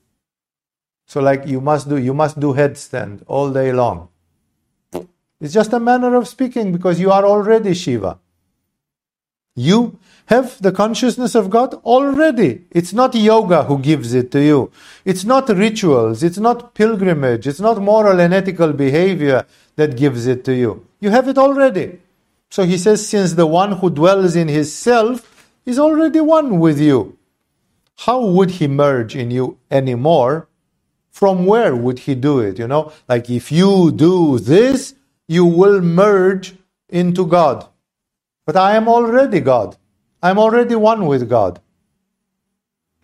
[1.07, 4.09] So like you must do you must do headstand all day long.
[5.41, 8.21] It's just a manner of speaking because you are already Shiva.
[9.57, 12.67] You have the consciousness of God already.
[12.71, 14.71] It's not yoga who gives it to you.
[15.05, 16.23] It's not rituals.
[16.23, 17.49] It's not pilgrimage.
[17.49, 20.87] It's not moral and ethical behavior that gives it to you.
[21.01, 21.99] You have it already.
[22.49, 26.79] So he says, since the one who dwells in his self is already one with
[26.81, 27.19] you,
[28.07, 30.49] how would he merge in you anymore?
[31.11, 32.59] From where would he do it?
[32.59, 34.95] You know, like if you do this,
[35.29, 36.55] you will merge
[36.89, 37.67] into God.
[38.47, 39.77] But I am already God.
[40.23, 41.61] I'm already one with God.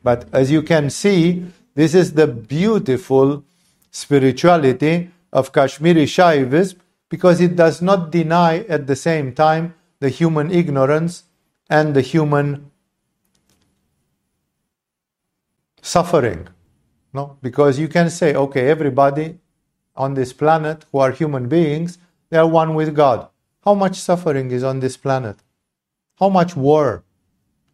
[0.03, 1.45] But as you can see,
[1.75, 3.45] this is the beautiful
[3.91, 6.77] spirituality of Kashmiri Shaivism
[7.11, 11.25] because it does not deny at the same time the human ignorance
[11.69, 12.71] and the human
[15.87, 16.49] suffering.
[17.13, 17.39] No?
[17.41, 19.39] Because you can say, okay, everybody
[19.95, 23.29] on this planet who are human beings, they are one with God.
[23.65, 25.37] How much suffering is on this planet?
[26.19, 27.05] How much war?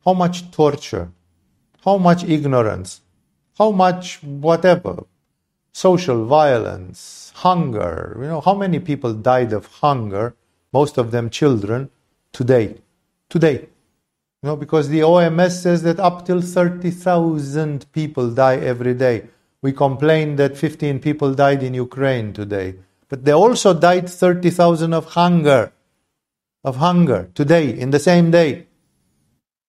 [0.04, 1.10] How much torture?
[1.84, 3.00] How much ignorance?
[3.58, 5.04] How much whatever?
[5.72, 8.16] Social violence, hunger.
[8.20, 10.34] You know, how many people died of hunger?
[10.72, 11.90] Most of them children
[12.32, 12.78] today.
[13.28, 13.68] Today.
[14.42, 19.28] You know, because the OMS says that up till 30,000 people die every day.
[19.60, 22.74] We complain that 15 people died in Ukraine today.
[23.08, 25.72] But they also died 30,000 of hunger.
[26.64, 28.66] Of hunger today, in the same day.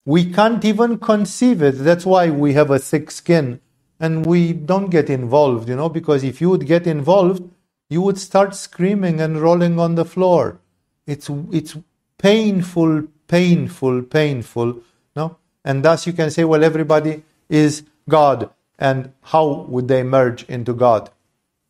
[0.06, 1.74] We can't even conceive it.
[1.74, 3.62] That's why we have a thick skin
[4.00, 7.44] and we don't get involved, you know, because if you would get involved,
[7.90, 10.60] you would start screaming and rolling on the floor.
[11.06, 11.78] It's, it's
[12.18, 14.80] painful, painful, painful,
[15.16, 15.38] no?
[15.66, 18.50] And thus you can say, well, everybody is God.
[18.78, 21.10] And how would they merge into God?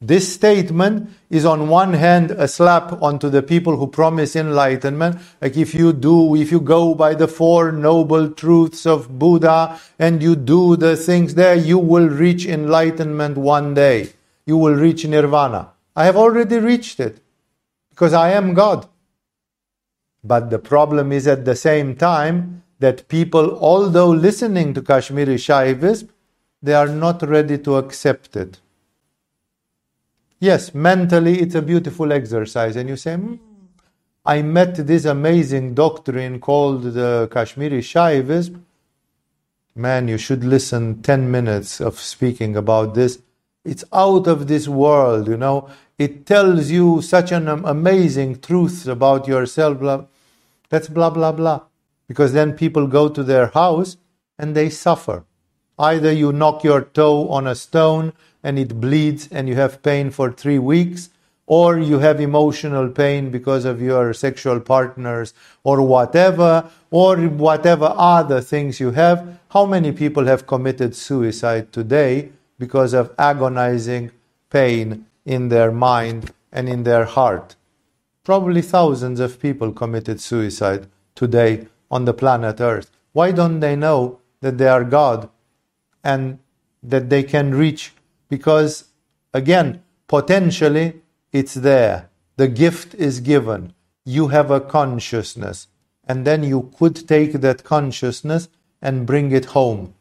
[0.01, 5.21] This statement is on one hand a slap onto the people who promise enlightenment.
[5.41, 10.21] Like if you do, if you go by the four noble truths of Buddha and
[10.21, 14.09] you do the things there, you will reach enlightenment one day.
[14.45, 15.69] You will reach nirvana.
[15.95, 17.19] I have already reached it
[17.91, 18.85] because I am God.
[20.24, 26.09] But the problem is at the same time that people, although listening to Kashmiri Shaivism,
[26.61, 28.59] they are not ready to accept it.
[30.39, 33.39] Yes, mentally it's a beautiful exercise, and you say, mm,
[34.26, 38.61] I met this amazing doctrine called the Kashmiri Shaivism.
[39.76, 43.19] Man, you should listen 10 minutes of speaking about this.
[43.65, 45.69] It's out of this world, you know.
[45.97, 50.07] It tells you such an amazing truth about yourself.
[50.74, 51.61] That's blah, blah, blah.
[52.07, 53.97] Because then people go to their house
[54.39, 55.24] and they suffer.
[55.78, 58.11] Either you knock your toe on a stone
[58.41, 61.11] and it bleeds and you have pain for three weeks,
[61.45, 68.41] or you have emotional pain because of your sexual partners, or whatever, or whatever other
[68.41, 69.39] things you have.
[69.49, 74.09] How many people have committed suicide today because of agonizing
[74.49, 77.55] pain in their mind and in their heart?
[78.24, 82.89] Probably thousands of people committed suicide today on the planet Earth.
[83.11, 85.30] Why don't they know that they are God
[86.03, 86.39] and
[86.82, 87.93] that they can reach
[88.30, 88.86] because,
[89.34, 91.01] again, potentially
[91.32, 92.09] it's there.
[92.38, 93.74] The gift is given.
[94.05, 95.67] You have a consciousness.
[96.05, 98.49] And then you could take that consciousness
[98.82, 99.93] and bring it home.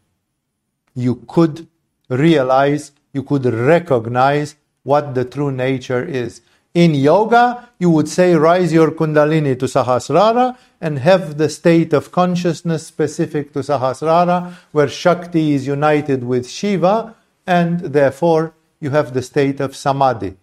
[0.94, 1.68] You could
[2.08, 6.40] realize, you could recognize what the true nature is.
[6.74, 12.10] In yoga, you would say, rise your Kundalini to Sahasrara and have the state of
[12.10, 17.14] consciousness specific to Sahasrara, where Shakti is united with Shiva,
[17.46, 20.36] and therefore you have the state of samadhi.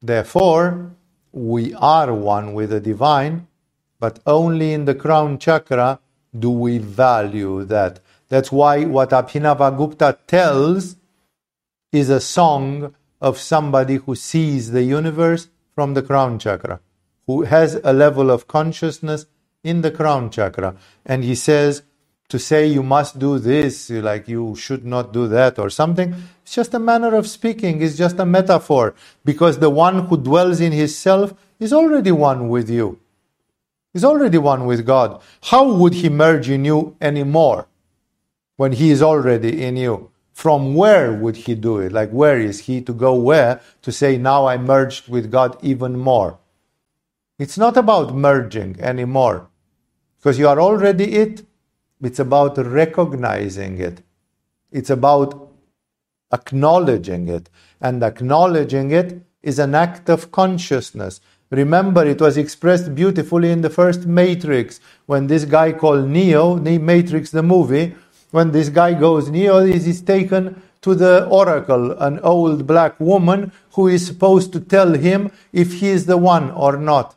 [0.00, 0.92] Therefore,
[1.32, 3.48] we are one with the divine,
[3.98, 5.98] but only in the crown chakra
[6.38, 7.98] do we value that.
[8.28, 10.96] That's why what Abhinavagupta tells
[11.92, 12.94] is a song
[13.26, 16.78] of somebody who sees the universe from the crown chakra,
[17.26, 19.26] who has a level of consciousness
[19.64, 20.76] in the crown chakra.
[21.04, 21.82] And he says,
[22.28, 26.14] to say you must do this, like you should not do that or something.
[26.42, 30.60] It's just a manner of speaking, it's just a metaphor, because the one who dwells
[30.60, 32.98] in his self is already one with you.
[33.92, 35.20] He's already one with God.
[35.50, 37.66] How would he merge in you anymore
[38.56, 40.10] when he is already in you?
[40.42, 41.92] From where would he do it?
[41.92, 45.98] Like, where is he to go where to say, now I merged with God even
[45.98, 46.38] more?
[47.38, 49.48] It's not about merging anymore
[50.18, 51.46] because you are already it
[52.02, 54.02] it's about recognizing it.
[54.70, 55.50] It's about
[56.32, 57.48] acknowledging it.
[57.80, 61.20] And acknowledging it is an act of consciousness.
[61.50, 67.30] Remember, it was expressed beautifully in the first Matrix when this guy called Neo, Matrix
[67.30, 67.94] the movie,
[68.36, 73.88] when this guy goes, Neo is taken to the oracle, an old black woman who
[73.88, 77.16] is supposed to tell him if he is the one or not.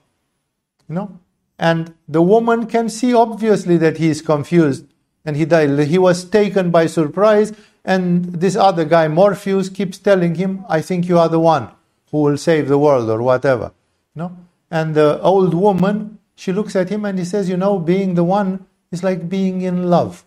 [0.88, 1.20] You know?
[1.59, 4.86] And the woman can see obviously that he is confused
[5.26, 5.78] and he died.
[5.88, 7.51] He was taken by surprise,
[7.84, 8.05] and
[8.43, 11.67] this other guy, Morpheus, keeps telling him, I think you are the one
[12.11, 13.74] who will save the world or whatever.
[14.15, 14.38] You know?
[14.72, 18.24] And the old woman, she looks at him and he says, You know, being the
[18.24, 20.24] one is like being in love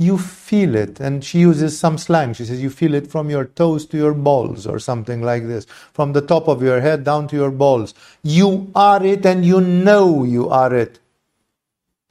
[0.00, 0.98] you feel it.
[0.98, 2.32] And she uses some slang.
[2.32, 5.66] She says, You feel it from your toes to your balls, or something like this,
[5.92, 7.92] from the top of your head down to your balls.
[8.22, 11.00] You are it, and you know you are it.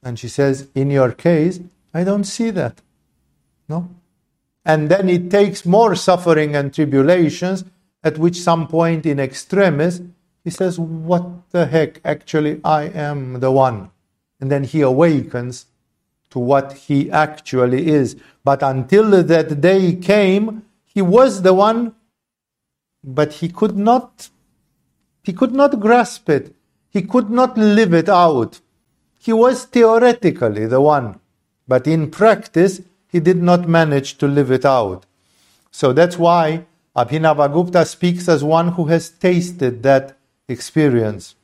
[0.04, 1.60] And she says, In your case,
[1.92, 2.80] I don't see that.
[3.68, 3.90] No?
[4.64, 7.66] And then it takes more suffering and tribulations,
[8.04, 10.02] at which some point in extremis,
[10.44, 12.02] he says, What the heck?
[12.06, 13.90] Actually, I am the one.
[14.40, 15.66] And then he awakens
[16.32, 18.16] to what he actually is.
[18.44, 21.96] But until that day came, he was the one,
[23.04, 24.30] but he could not
[25.24, 26.56] he could not grasp it.
[26.90, 28.62] He could not live it out.
[29.20, 31.20] He was theoretically the one,
[31.68, 35.06] but in practice he did not manage to live it out.
[35.72, 36.66] So that's why
[36.96, 40.18] Abhinavagupta speaks as one who has tasted that
[40.48, 41.36] experience.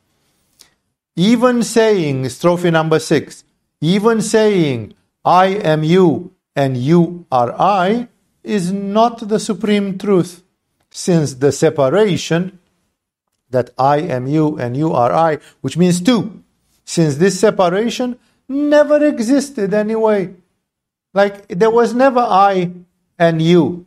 [1.16, 3.44] Even saying, strophe number six,
[3.82, 8.08] even saying, I am you and you are I,
[8.44, 10.44] is not the supreme truth,
[10.90, 12.60] since the separation
[13.50, 16.44] that I am you and you are I, which means two,
[16.84, 18.18] since this separation
[18.48, 20.34] never existed anyway.
[21.14, 22.72] Like there was never I
[23.18, 23.86] and you.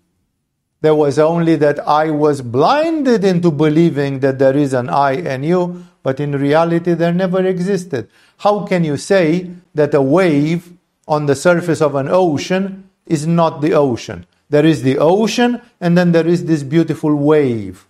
[0.80, 5.44] There was only that I was blinded into believing that there is an I and
[5.44, 8.08] you, but in reality there never existed.
[8.38, 10.72] How can you say that a wave
[11.06, 14.24] on the surface of an ocean is not the ocean?
[14.48, 17.86] There is the ocean, and then there is this beautiful wave.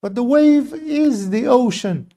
[0.00, 2.10] But the wave is the ocean.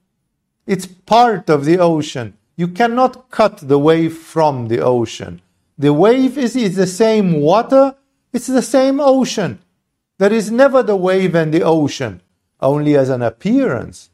[0.66, 2.32] It's part of the ocean.
[2.56, 5.42] You cannot cut the wave from the ocean.
[5.76, 7.94] The wave is, is the same water,
[8.32, 9.58] it's the same ocean.
[10.16, 12.22] There is never the wave and the ocean,
[12.58, 14.09] only as an appearance.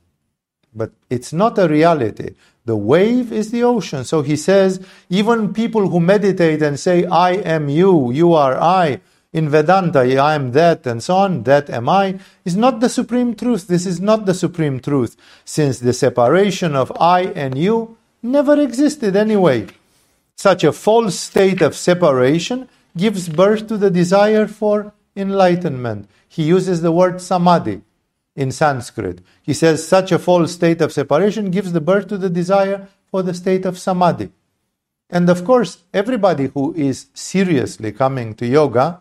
[0.77, 2.35] But it's not a reality.
[2.66, 4.05] The wave is the ocean.
[4.05, 9.01] So he says, even people who meditate and say, I am you, you are I,
[9.33, 13.35] in Vedanta, I am that, and so on, that am I, is not the supreme
[13.35, 13.66] truth.
[13.66, 19.16] This is not the supreme truth, since the separation of I and you never existed
[19.16, 19.68] anyway.
[20.37, 26.09] Such a false state of separation gives birth to the desire for enlightenment.
[26.29, 27.83] He uses the word samadhi
[28.37, 29.20] in Sanskrit.
[29.43, 33.22] He says such a false state of separation gives the birth to the desire for
[33.22, 34.30] the state of samadhi.
[35.09, 39.01] And of course, everybody who is seriously coming to yoga,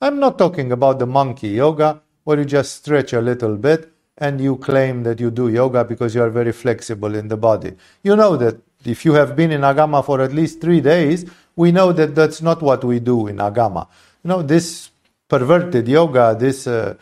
[0.00, 4.40] I'm not talking about the monkey yoga where you just stretch a little bit and
[4.40, 7.72] you claim that you do yoga because you are very flexible in the body.
[8.02, 11.24] You know that if you have been in Agama for at least three days,
[11.56, 13.88] we know that that's not what we do in Agama.
[14.22, 14.90] You know, this
[15.28, 16.96] perverted yoga, this uh,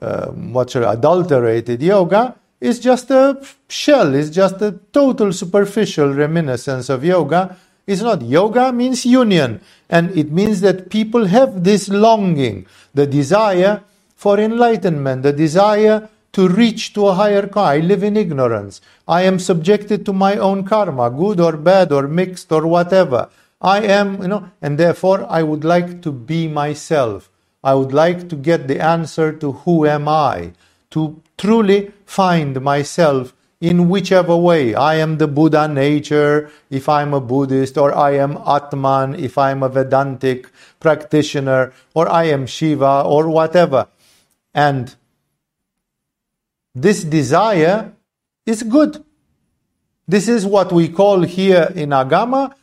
[0.00, 7.04] um, what's adulterated yoga is just a shell, is just a total superficial reminiscence of
[7.04, 7.56] yoga.
[7.86, 8.22] It's not.
[8.22, 13.82] Yoga means union, and it means that people have this longing, the desire
[14.14, 17.70] for enlightenment, the desire to reach to a higher karma.
[17.70, 18.80] I live in ignorance.
[19.06, 23.30] I am subjected to my own karma, good or bad or mixed or whatever.
[23.60, 27.30] I am, you know, and therefore I would like to be myself.
[27.62, 30.52] I would like to get the answer to who am I,
[30.90, 34.74] to truly find myself in whichever way.
[34.74, 39.62] I am the Buddha nature if I'm a Buddhist, or I am Atman if I'm
[39.62, 40.48] a Vedantic
[40.78, 43.88] practitioner, or I am Shiva, or whatever.
[44.54, 44.94] And
[46.74, 47.92] this desire
[48.46, 49.04] is good.
[50.06, 52.54] This is what we call here in Agama,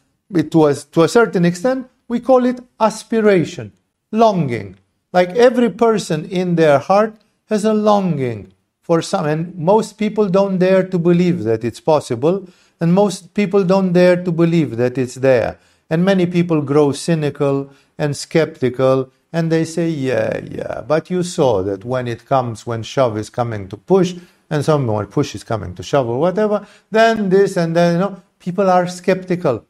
[0.52, 3.74] to a, to a certain extent, we call it aspiration,
[4.12, 4.78] longing.
[5.16, 8.51] Like every person in their heart has a longing
[8.82, 12.49] for some, and most people don't dare to believe that it's possible,
[12.82, 15.57] and most people don't dare to believe that it's there.
[15.89, 21.63] And many people grow cynical and skeptical, and they say, Yeah, yeah, but you saw
[21.63, 24.16] that when it comes, when shove is coming to push,
[24.49, 28.22] and someone push is coming to shove or whatever, then this and then, you know,
[28.38, 29.63] people are skeptical.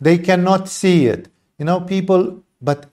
[0.00, 1.28] They cannot see it.
[1.58, 2.86] You know, people, but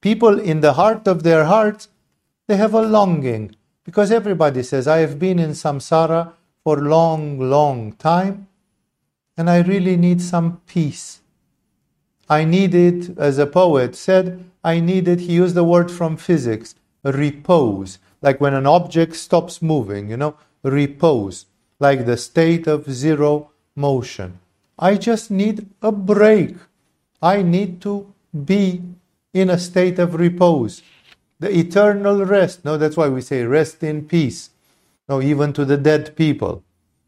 [0.00, 1.88] people in the heart of their hearts,
[2.46, 3.54] they have a longing.
[3.84, 6.32] Because everybody says, I have been in samsara
[6.62, 8.48] for long, long time,
[9.36, 11.20] and I really need some peace.
[12.28, 16.16] I need it, as a poet said, I need it, he used the word from
[16.16, 21.46] physics, repose, like when an object stops moving, you know, repose,
[21.80, 24.40] like the state of zero motion.
[24.78, 26.56] I just need a break.
[27.22, 28.12] I need to
[28.44, 28.82] be
[29.32, 30.82] in a state of repose.
[31.40, 32.64] The eternal rest.
[32.64, 34.50] No, that's why we say rest in peace.
[35.08, 36.62] No, even to the dead people.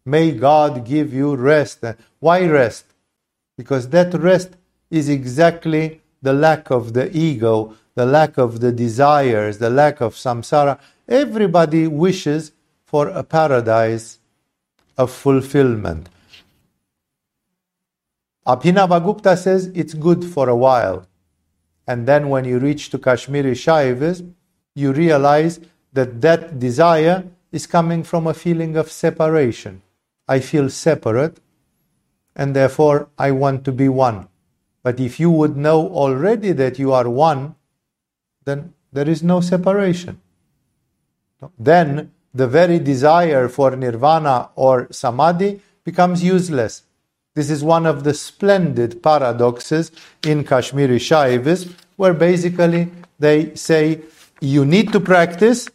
[0.05, 1.85] May God give you rest.
[2.19, 2.87] Why rest?
[3.57, 4.51] Because that rest
[4.91, 10.15] is exactly the lack of the ego, the lack of the desires, the lack of
[10.15, 10.79] samsara.
[11.09, 12.53] Everybody wishes
[12.85, 14.19] for a paradise
[14.97, 16.09] of fulfillment.
[18.47, 21.07] Abhinavagupta says it's good for a while.
[21.91, 24.35] And then when you reach to Kashmiri Shaivism,
[24.77, 25.59] you realize
[25.93, 29.83] that that desire is coming from a feeling of separation.
[30.29, 31.41] I feel separate,
[32.37, 34.29] and therefore I want to be one.
[34.85, 37.57] But if you would know already that you are one,
[38.45, 40.21] then there is no separation.
[41.59, 46.85] Then the very desire for nirvana or samadhi becomes useless.
[47.35, 49.93] This is one of the splendid paradoxes
[50.25, 54.01] in Kashmiri Shaivism, where basically they say
[54.41, 55.69] you need to practice,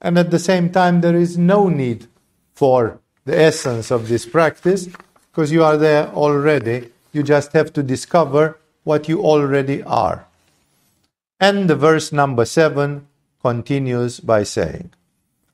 [0.00, 2.06] and at the same time, there is no need
[2.54, 4.88] for the essence of this practice
[5.30, 6.90] because you are there already.
[7.12, 10.26] You just have to discover what you already are.
[11.38, 13.06] And the verse number seven
[13.42, 14.90] continues by saying,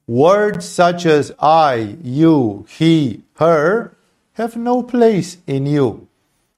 [0.07, 3.97] Words such as I, you, he, her
[4.35, 6.09] have no place in you,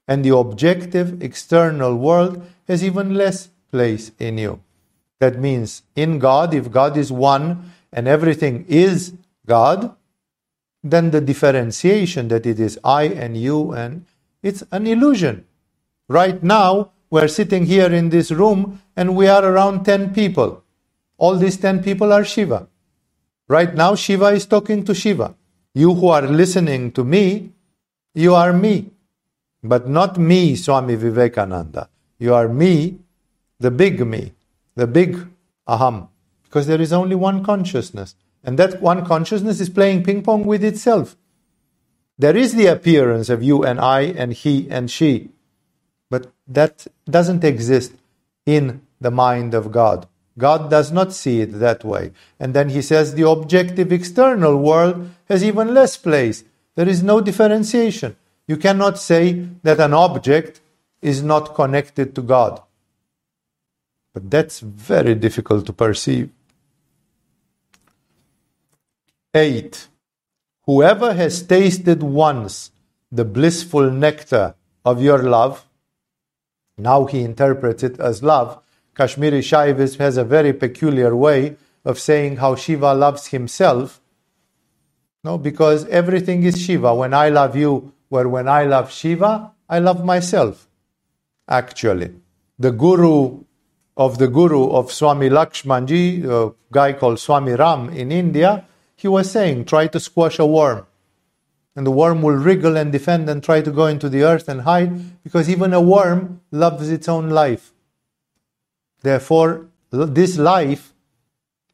[0.07, 4.61] and the objective external world has even less place in you.
[5.19, 9.13] That means in God, if God is one and everything is
[9.45, 9.95] God,
[10.83, 14.05] then the differentiation that it is I and you and
[14.43, 15.45] it's an illusion.
[16.07, 20.63] Right now, we're sitting here in this room and we are around 10 people.
[21.17, 22.67] All these 10 people are Shiva.
[23.47, 25.35] Right now, Shiva is talking to Shiva.
[25.73, 27.53] You who are listening to me,
[28.17, 28.91] you are me.
[29.63, 31.89] But not me, Swami Vivekananda.
[32.19, 32.99] You are me,
[33.59, 34.33] the big me,
[34.75, 35.27] the big
[35.67, 36.09] aham.
[36.43, 38.15] Because there is only one consciousness.
[38.43, 41.15] And that one consciousness is playing ping pong with itself.
[42.17, 45.29] There is the appearance of you and I and he and she,
[46.09, 47.93] but that doesn't exist
[48.45, 50.07] in the mind of God.
[50.37, 52.11] God does not see it that way.
[52.39, 56.43] And then he says the objective external world has even less place.
[56.77, 58.15] There is no differentiation.
[58.47, 60.61] You cannot say that an object
[61.01, 62.61] is not connected to God.
[64.13, 66.29] But that's very difficult to perceive.
[69.33, 69.87] 8.
[70.67, 72.69] Whoever has tasted once
[73.11, 74.53] the blissful nectar
[74.85, 75.65] of your love,
[76.77, 78.61] now he interprets it as love,
[78.93, 83.99] Kashmiri Shaivism has a very peculiar way of saying how Shiva loves himself.
[85.27, 86.95] No, because everything is Shiva.
[86.95, 90.69] When I love you, or when I love Shiva, I love myself.
[91.49, 92.11] Actually,
[92.57, 93.43] the guru
[93.97, 98.65] of the guru of Swami Lakshmanji, a guy called Swami Ram in India,
[98.95, 100.85] he was saying, try to squash a worm.
[101.75, 104.61] And the worm will wriggle and defend and try to go into the earth and
[104.61, 107.73] hide because even a worm loves its own life.
[109.01, 110.93] Therefore, this life,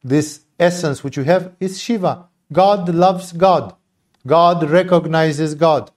[0.03, 2.29] this essence which you have, is Shiva.
[2.53, 3.75] God loves God.
[4.25, 5.91] God recognizes God.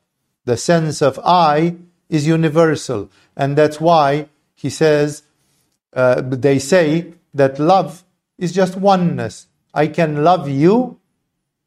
[0.44, 1.76] The sense of I
[2.08, 3.10] is universal.
[3.36, 5.22] And that's why he says,
[5.92, 8.04] uh, they say that love
[8.38, 9.46] is just oneness.
[9.74, 10.98] I can love you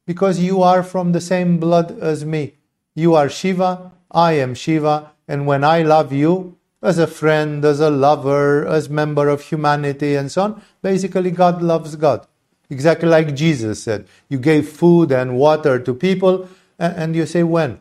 [0.05, 2.55] because you are from the same blood as me.
[2.95, 7.79] You are Shiva, I am Shiva, and when I love you, as a friend, as
[7.79, 10.61] a lover, as member of humanity, and so on.
[10.81, 12.25] Basically, God loves God.
[12.69, 14.07] Exactly like Jesus said.
[14.29, 16.47] You gave food and water to people,
[16.77, 17.79] and you say, when?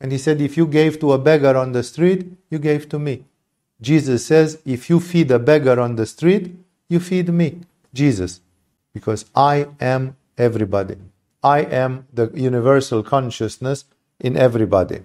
[0.00, 2.98] And he said, if you gave to a beggar on the street, you gave to
[2.98, 3.24] me.
[3.80, 6.54] Jesus says, if you feed a beggar on the street,
[6.88, 7.60] you feed me,
[7.92, 8.40] Jesus,
[8.92, 10.96] because I am everybody.
[11.42, 13.84] I am the universal consciousness
[14.20, 15.02] in everybody.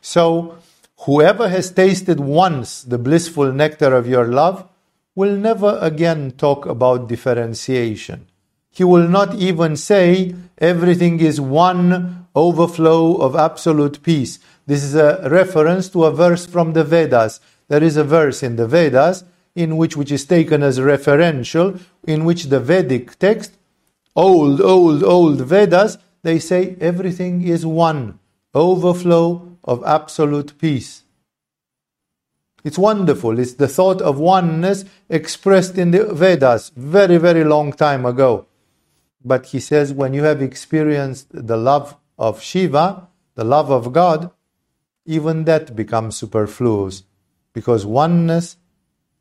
[0.00, 0.58] So,
[1.02, 4.68] Whoever has tasted once the blissful nectar of your love
[5.14, 8.26] will never again talk about differentiation.
[8.70, 14.38] He will not even say everything is one overflow of absolute peace.
[14.66, 17.40] This is a reference to a verse from the Vedas.
[17.68, 22.24] There is a verse in the Vedas in which which is taken as referential in
[22.24, 23.52] which the Vedic text
[24.14, 28.18] old old old Vedas they say everything is one,
[28.54, 31.04] overflow of absolute peace.
[32.64, 33.38] It's wonderful.
[33.38, 38.47] It's the thought of oneness expressed in the Vedas very, very long time ago.
[39.24, 44.30] But he says, when you have experienced the love of Shiva, the love of God,
[45.06, 47.04] even that becomes superfluous
[47.52, 48.56] because oneness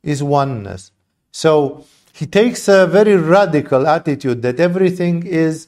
[0.04, 0.92] is oneness.
[1.32, 5.68] So he takes a very radical attitude that everything is,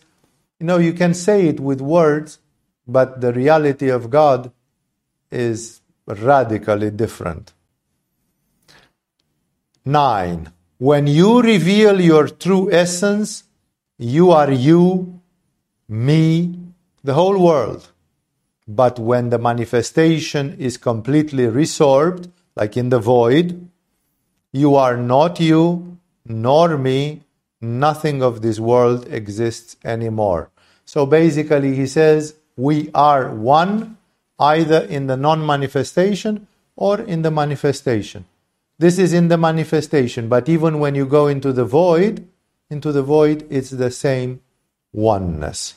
[0.60, 2.40] you know, you can say it with words,
[2.88, 4.52] but the reality of God
[5.32, 7.54] is radically different.
[9.86, 10.52] 9.
[10.80, 13.44] When you reveal your true essence,
[14.00, 15.22] you are you,
[15.90, 16.58] me,
[17.04, 17.92] the whole world.
[18.66, 23.70] But when the manifestation is completely resorbed, like in the void,
[24.54, 27.24] you are not you, nor me,
[27.60, 30.50] nothing of this world exists anymore.
[30.86, 33.98] So basically, he says, we are one
[34.40, 36.48] either in the non manifestation
[36.78, 38.26] or in the manifestation.
[38.78, 42.26] This is in the manifestation, but even when you go into the void,
[42.70, 44.42] into the void, it's the same
[44.94, 45.76] oneness.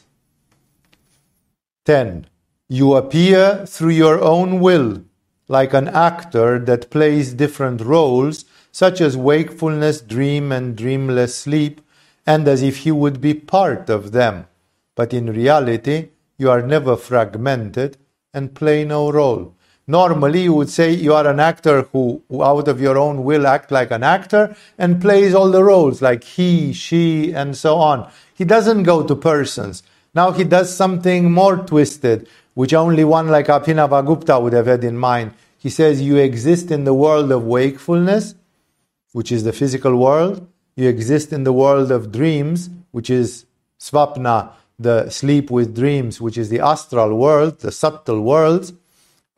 [1.87, 2.27] 10.
[2.69, 5.03] You appear through your own will,
[5.49, 11.81] like an actor that plays different roles, such as wakefulness, dream, and dreamless sleep,
[12.27, 14.47] and as if he would be part of them.
[14.95, 17.97] But in reality, you are never fragmented
[18.35, 19.55] and play no role.
[19.93, 23.47] Normally, you would say you are an actor who, who, out of your own will,
[23.47, 28.11] act like an actor and plays all the roles, like he, she, and so on.
[28.33, 29.83] He doesn't go to persons.
[30.15, 34.97] Now he does something more twisted, which only one like Abhinavagupta would have had in
[34.97, 35.35] mind.
[35.59, 38.35] He says, You exist in the world of wakefulness,
[39.13, 40.49] which is the physical world.
[40.75, 43.45] You exist in the world of dreams, which is
[43.79, 48.73] svapna, the sleep with dreams, which is the astral world, the subtle worlds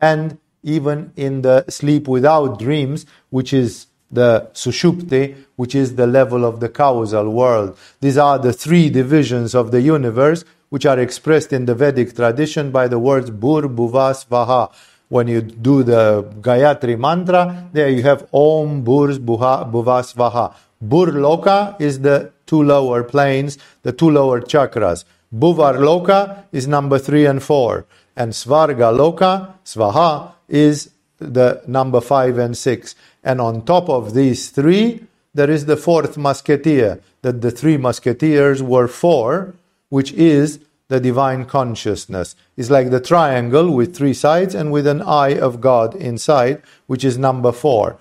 [0.01, 6.45] and even in the sleep without dreams, which is the sushupti, which is the level
[6.45, 7.77] of the causal world.
[8.01, 12.71] These are the three divisions of the universe, which are expressed in the Vedic tradition
[12.71, 14.73] by the words Bhur, Bhuva, Svaha.
[15.09, 20.55] When you do the Gayatri mantra, there you have Om, Bhur, Bhuva, Svaha.
[20.85, 25.05] Bhur Loka is the two lower planes, the two lower chakras.
[25.35, 32.39] Bhuvar Loka is number three and four and Svarga Loka, Svaha, is the number five
[32.39, 32.95] and six.
[33.23, 38.63] And on top of these three, there is the fourth musketeer, that the three musketeers
[38.63, 39.55] were four,
[39.89, 42.37] which is the divine consciousness.
[42.57, 47.05] It's like the triangle with three sides and with an eye of God inside, which
[47.05, 47.99] is number four.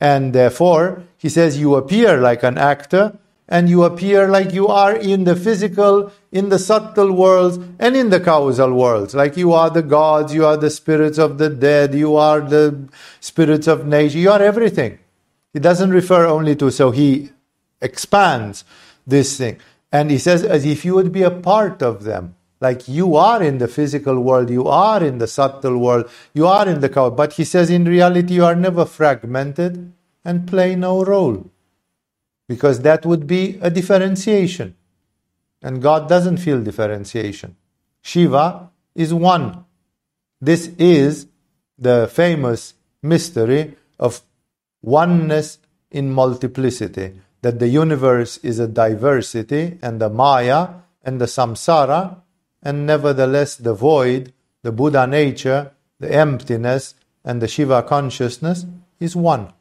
[0.00, 3.16] And therefore, he says, You appear like an actor,
[3.48, 8.10] and you appear like you are in the physical, in the subtle worlds, and in
[8.10, 9.14] the causal worlds.
[9.14, 12.88] Like you are the gods, you are the spirits of the dead, you are the
[13.20, 14.98] spirits of nature, you are everything.
[15.52, 17.30] He doesn't refer only to, so he
[17.80, 18.64] expands
[19.06, 19.60] this thing.
[19.92, 22.34] And he says, as if you would be a part of them.
[22.60, 26.68] Like you are in the physical world, you are in the subtle world, you are
[26.68, 27.10] in the cow.
[27.10, 29.92] But he says, in reality, you are never fragmented
[30.24, 31.48] and play no role
[32.48, 34.74] because that would be a differentiation.
[35.64, 37.56] And God doesn't feel differentiation.
[38.02, 39.64] Shiva is one.
[40.40, 41.26] This is
[41.78, 44.20] the famous mystery of
[44.82, 45.58] oneness
[45.90, 50.68] in multiplicity, that the universe is a diversity, and the Maya
[51.02, 52.20] and the samsara,
[52.62, 56.94] and nevertheless the void, the Buddha nature, the emptiness,
[57.24, 58.66] and the Shiva consciousness
[59.00, 59.52] is one,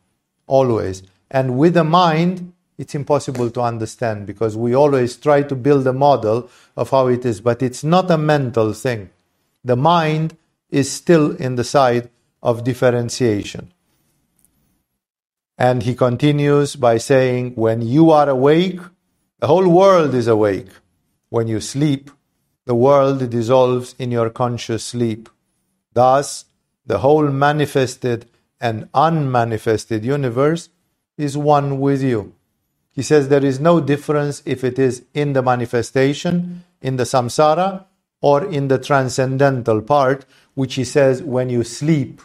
[0.47, 1.03] always.
[1.31, 5.93] And with the mind, it's impossible to understand because we always try to build a
[5.93, 9.09] model of how it is, but it's not a mental thing.
[9.63, 10.35] The mind
[10.69, 12.09] is still in the side
[12.41, 13.71] of differentiation.
[15.57, 18.79] And he continues by saying, When you are awake,
[19.39, 20.69] the whole world is awake.
[21.29, 22.09] When you sleep,
[22.65, 25.29] the world dissolves in your conscious sleep.
[25.93, 26.45] Thus,
[26.85, 28.25] the whole manifested
[28.59, 30.69] and unmanifested universe
[31.17, 32.33] is one with you.
[32.93, 37.85] He says there is no difference if it is in the manifestation, in the samsara,
[38.21, 40.25] or in the transcendental part,
[40.55, 42.21] which he says when you sleep,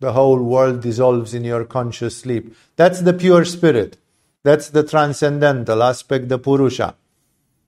[0.00, 2.54] the whole world dissolves in your conscious sleep.
[2.76, 3.96] That's the pure spirit.
[4.44, 6.96] That's the transcendental aspect, the Purusha.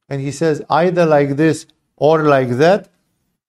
[0.09, 1.67] And he says either like this
[1.97, 2.89] or like that,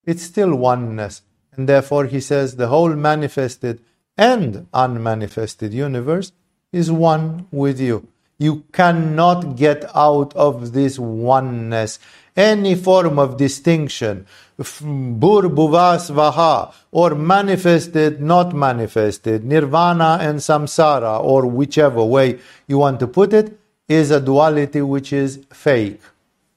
[0.06, 1.24] it's still oneness.
[1.54, 3.82] And therefore he says the whole manifested
[4.18, 6.32] and unmanifested universe
[6.72, 8.08] is one with you.
[8.40, 12.00] You cannot get out of this oneness.
[12.36, 14.26] Any form of distinction,
[14.58, 23.02] bhur bhuva svaha, or manifested, not manifested, nirvana and samsara, or whichever way you want
[23.02, 23.60] to put it,
[23.90, 26.00] is a duality which is fake.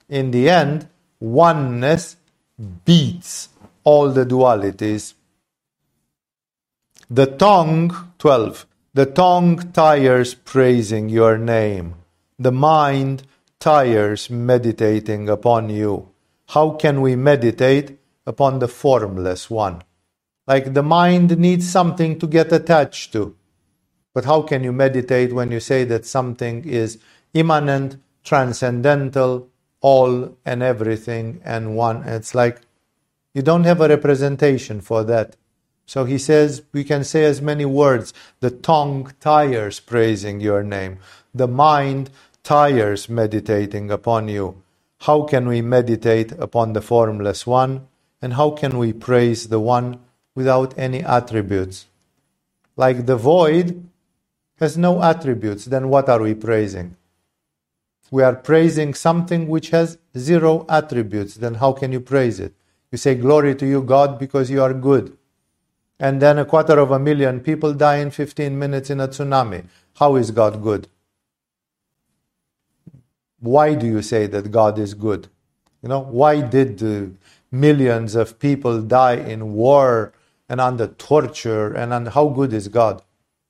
[0.09, 2.17] In the end, oneness
[2.85, 3.49] beats
[3.83, 5.15] all the dualities.
[7.11, 11.95] The tongue, 12, the tongue tires praising your name.
[12.39, 13.23] The mind
[13.59, 16.11] tires meditating upon you.
[16.49, 19.83] How can we meditate upon the formless one?
[20.47, 23.35] Like the mind needs something to get attached to.
[24.13, 26.99] But how can you meditate when you say that something is
[27.33, 29.49] immanent, transcendental,
[29.81, 32.03] all and everything and one?
[32.03, 32.61] It's like
[33.33, 35.37] you don't have a representation for that.
[35.93, 38.15] So he says, we can say as many words.
[38.41, 41.01] The tongue tires praising your name.
[41.35, 42.09] The mind
[42.43, 44.63] tires meditating upon you.
[45.01, 47.89] How can we meditate upon the formless one?
[48.23, 50.01] And how can we praise the one
[50.35, 51.85] without any attributes?
[52.75, 53.87] Like the void
[54.61, 56.97] has no attributes, then what are we praising?
[58.11, 62.55] We are praising something which has zero attributes, then how can you praise it?
[62.91, 65.19] You say, Glory to you, God, because you are good
[66.03, 69.67] and then a quarter of a million people die in 15 minutes in a tsunami.
[69.99, 70.89] How is God good?
[73.41, 75.29] Why do you say that God is good?
[75.83, 76.83] You know, why did
[77.53, 80.13] millions of people die in war
[80.49, 83.03] and under torture and how good is God?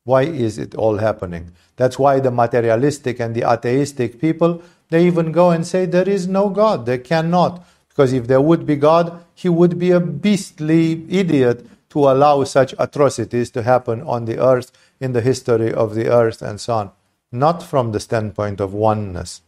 [0.04, 1.52] Why is it all happening?
[1.76, 6.28] That's why the materialistic and the atheistic people, they even go and say there is
[6.28, 6.86] no God.
[6.86, 7.64] They cannot.
[7.88, 12.74] Because if there would be God, he would be a beastly idiot to allow such
[12.78, 16.90] atrocities to happen on the earth in the history of the earth and so on.
[17.30, 19.42] Not from the standpoint of oneness.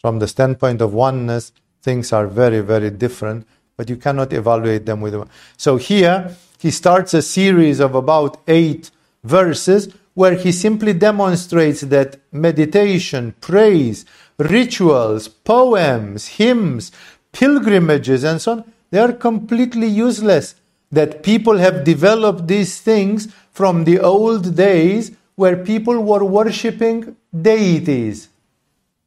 [0.00, 5.00] From the standpoint of oneness, things are very, very different, but you cannot evaluate them
[5.00, 5.14] with.
[5.14, 5.30] One.
[5.56, 8.90] So here, he starts a series of about eight
[9.22, 14.04] verses where he simply demonstrates that meditation, praise,
[14.38, 16.90] rituals, poems, hymns,
[17.30, 20.56] pilgrimages, and so on, they are completely useless
[20.92, 28.28] that people have developed these things from the old days where people were worshipping deities.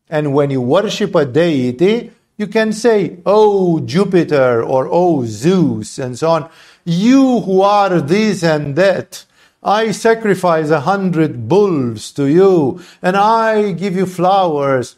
[0.09, 6.17] And when you worship a deity, you can say, Oh Jupiter or Oh Zeus, and
[6.17, 6.49] so on.
[6.85, 9.25] You who are this and that,
[9.61, 14.95] I sacrifice a hundred bulls to you, and I give you flowers,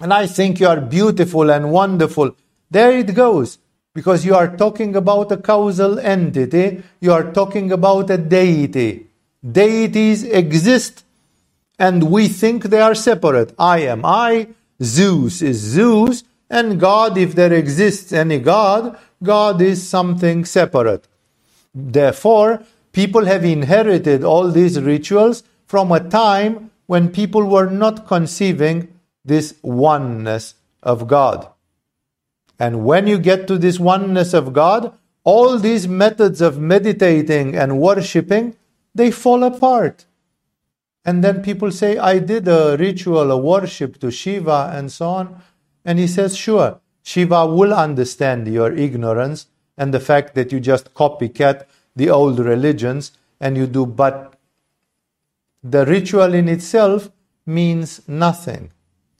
[0.00, 2.34] and I think you are beautiful and wonderful.
[2.70, 3.58] There it goes
[3.98, 9.08] because you are talking about a causal entity, you are talking about a deity.
[9.42, 11.02] Deities exist
[11.80, 13.52] and we think they are separate.
[13.58, 19.88] I am I, Zeus is Zeus, and God, if there exists any God, God is
[19.88, 21.08] something separate.
[21.74, 28.94] Therefore, people have inherited all these rituals from a time when people were not conceiving
[29.24, 31.48] this oneness of God.
[32.58, 34.92] And when you get to this oneness of God,
[35.24, 38.56] all these methods of meditating and worshipping,
[38.94, 40.06] they fall apart.
[41.04, 45.42] And then people say, I did a ritual, a worship to Shiva, and so on.
[45.84, 49.46] And he says, Sure, Shiva will understand your ignorance
[49.76, 54.34] and the fact that you just copycat the old religions and you do, but
[55.62, 57.10] the ritual in itself
[57.46, 58.70] means nothing.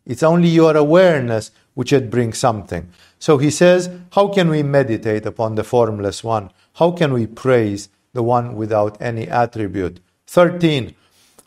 [0.05, 2.89] It's only your awareness which it brings something.
[3.21, 6.51] So he says, How can we meditate upon the formless one?
[6.75, 10.01] How can we praise the one without any attribute?
[10.27, 10.97] 13.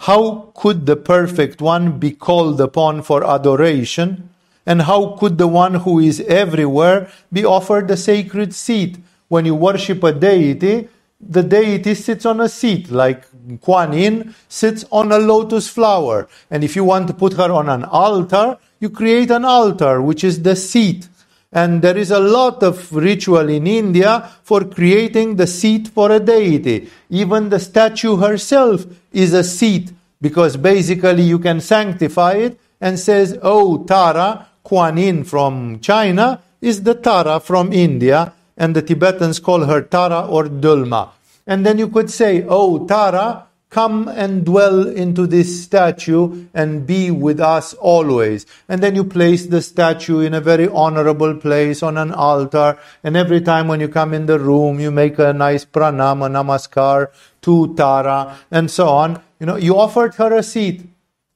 [0.07, 4.29] How could the perfect one be called upon for adoration?
[4.65, 8.99] And how could the one who is everywhere be offered a sacred seat?
[9.27, 10.87] When you worship a deity,
[11.19, 13.25] the deity sits on a seat, like
[13.61, 16.27] Kuan Yin sits on a lotus flower.
[16.49, 20.23] And if you want to put her on an altar, you create an altar, which
[20.23, 21.07] is the seat.
[21.53, 26.19] And there is a lot of ritual in India for creating the seat for a
[26.19, 26.89] deity.
[27.09, 33.37] Even the statue herself is a seat because basically you can sanctify it and says,
[33.41, 39.65] oh, Tara, Kuan Yin from China is the Tara from India and the Tibetans call
[39.65, 41.09] her Tara or Dolma.
[41.47, 47.09] And then you could say, oh, Tara, Come and dwell into this statue and be
[47.09, 48.45] with us always.
[48.67, 52.77] And then you place the statue in a very honorable place on an altar.
[53.01, 56.27] And every time when you come in the room, you make a nice pranam, a
[56.27, 57.11] namaskar
[57.43, 59.21] to Tara, and so on.
[59.39, 60.83] You know, you offered her a seat.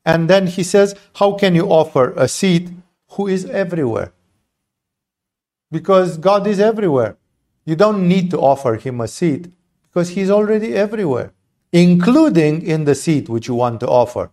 [0.03, 2.69] And then he says, How can you offer a seat
[3.11, 4.11] who is everywhere?
[5.71, 7.15] Because God is everywhere.
[7.63, 9.53] You don't need to offer him a seed
[9.95, 11.31] because he's already everywhere,
[11.71, 14.29] including in the seed which you want to offer.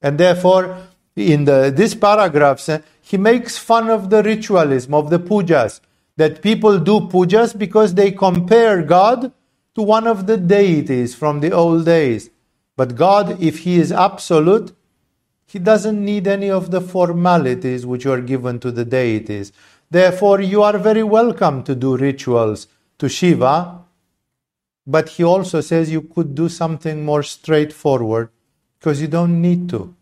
[0.00, 0.86] And therefore,
[1.16, 5.80] in the, this paragraph, eh, he makes fun of the ritualism of the pujas,
[6.16, 9.32] that people do pujas because they compare God
[9.74, 12.30] to one of the deities from the old days.
[12.76, 14.76] But God, if He is absolute,
[15.44, 19.50] He doesn't need any of the formalities which are given to the deities.
[19.90, 22.68] Therefore, you are very welcome to do rituals
[22.98, 23.83] to Shiva,
[24.86, 28.28] but He also says you could do something more straightforward
[28.78, 29.94] because you don't need to.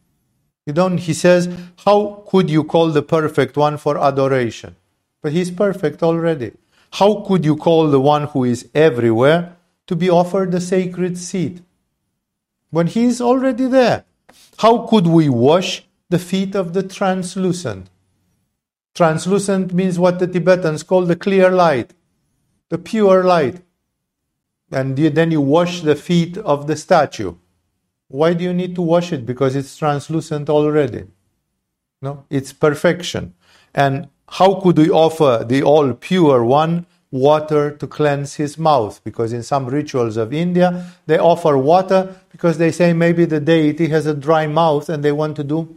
[0.66, 1.49] You don't, he says,
[1.85, 4.76] how could you call the perfect one for adoration?
[5.20, 6.53] But he's perfect already.
[6.93, 9.57] How could you call the one who is everywhere
[9.87, 11.61] to be offered the sacred seat
[12.70, 14.05] When he is already there.
[14.59, 17.91] How could we wash the feet of the translucent?
[18.95, 21.93] Translucent means what the Tibetans call the clear light,
[22.70, 23.61] the pure light.
[24.73, 27.35] And then you wash the feet of the statue.
[28.09, 29.25] Why do you need to wash it?
[29.27, 31.05] Because it's translucent already.
[32.01, 33.35] No, it's perfection.
[33.75, 39.03] And how could we offer the all pure one water to cleanse his mouth?
[39.05, 43.89] Because in some rituals of India, they offer water because they say maybe the deity
[43.89, 45.77] has a dry mouth and they want to do,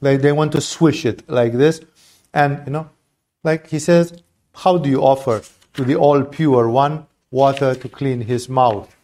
[0.00, 1.80] like they want to swish it like this.
[2.34, 2.90] And, you know,
[3.44, 4.22] like he says,
[4.54, 5.42] how do you offer
[5.74, 8.94] to the all pure one water to clean his mouth?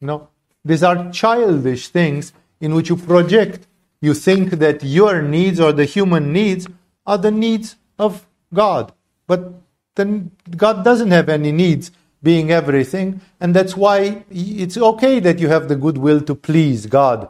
[0.00, 0.28] Know,
[0.64, 3.66] these are childish things in which you project.
[4.00, 6.66] You think that your needs or the human needs
[7.06, 8.92] are the needs of God.
[9.26, 9.52] But
[9.96, 11.90] then God doesn't have any needs
[12.22, 17.28] being everything, and that's why it's okay that you have the goodwill to please God.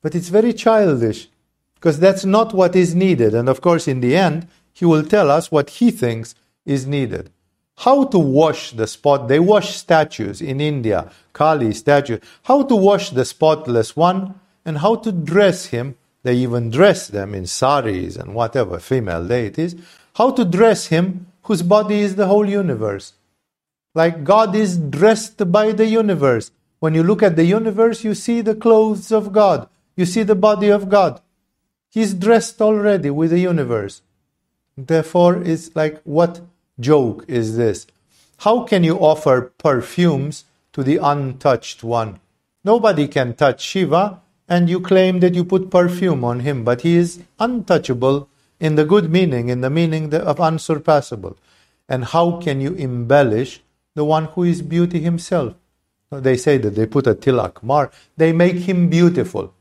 [0.00, 1.28] But it's very childish
[1.74, 3.34] because that's not what is needed.
[3.34, 7.30] And of course, in the end, He will tell us what He thinks is needed
[7.78, 9.28] how to wash the spot.
[9.28, 12.18] They wash statues in India, Kali statue.
[12.42, 15.96] How to wash the spotless one and how to dress him.
[16.24, 19.76] They even dress them in saris and whatever female deities.
[20.14, 23.12] How to dress him whose body is the whole universe.
[23.94, 26.50] Like God is dressed by the universe.
[26.80, 29.68] When you look at the universe, you see the clothes of God.
[29.96, 31.20] You see the body of God.
[31.90, 34.02] He's dressed already with the universe.
[34.76, 36.40] Therefore, it's like what
[36.80, 37.86] joke is this?
[38.38, 42.20] How can you offer perfumes to the untouched one?
[42.64, 46.96] Nobody can touch Shiva, and you claim that you put perfume on him, but he
[46.96, 48.28] is untouchable
[48.60, 51.36] in the good meaning, in the meaning of unsurpassable.
[51.88, 53.62] And how can you embellish
[53.94, 55.54] the one who is beauty himself?
[56.10, 59.52] They say that they put a tilak mar, they make him beautiful.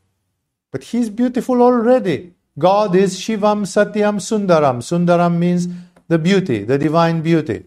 [0.72, 2.34] But he's beautiful already.
[2.58, 4.78] God is Shivam Satyam Sundaram.
[4.82, 5.68] Sundaram means
[6.08, 7.66] the beauty, the divine beauty.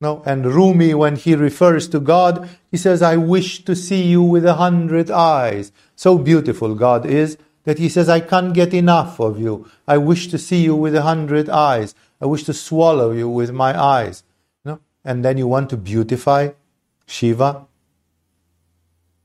[0.00, 4.22] No, and Rumi, when he refers to God, he says, I wish to see you
[4.22, 5.72] with a hundred eyes.
[5.96, 9.68] So beautiful God is that he says, I can't get enough of you.
[9.88, 11.96] I wish to see you with a hundred eyes.
[12.20, 14.22] I wish to swallow you with my eyes.
[14.64, 14.78] No?
[15.04, 16.50] And then you want to beautify
[17.06, 17.66] Shiva.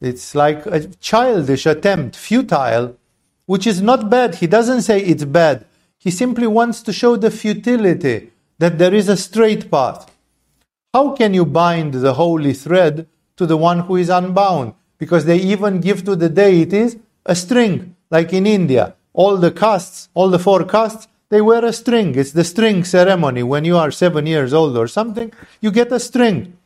[0.02, 2.98] It's like a childish attempt, futile,
[3.46, 4.36] which is not bad.
[4.36, 5.66] He doesn't say it's bad.
[6.04, 10.12] He simply wants to show the futility that there is a straight path.
[10.94, 14.74] How can you bind the holy thread to the one who is unbound?
[14.98, 18.96] Because they even give to the deities a string, like in India.
[19.14, 22.16] All the castes, all the four castes, they wear a string.
[22.16, 23.42] It's the string ceremony.
[23.42, 25.32] When you are seven years old or something,
[25.62, 26.58] you get a string,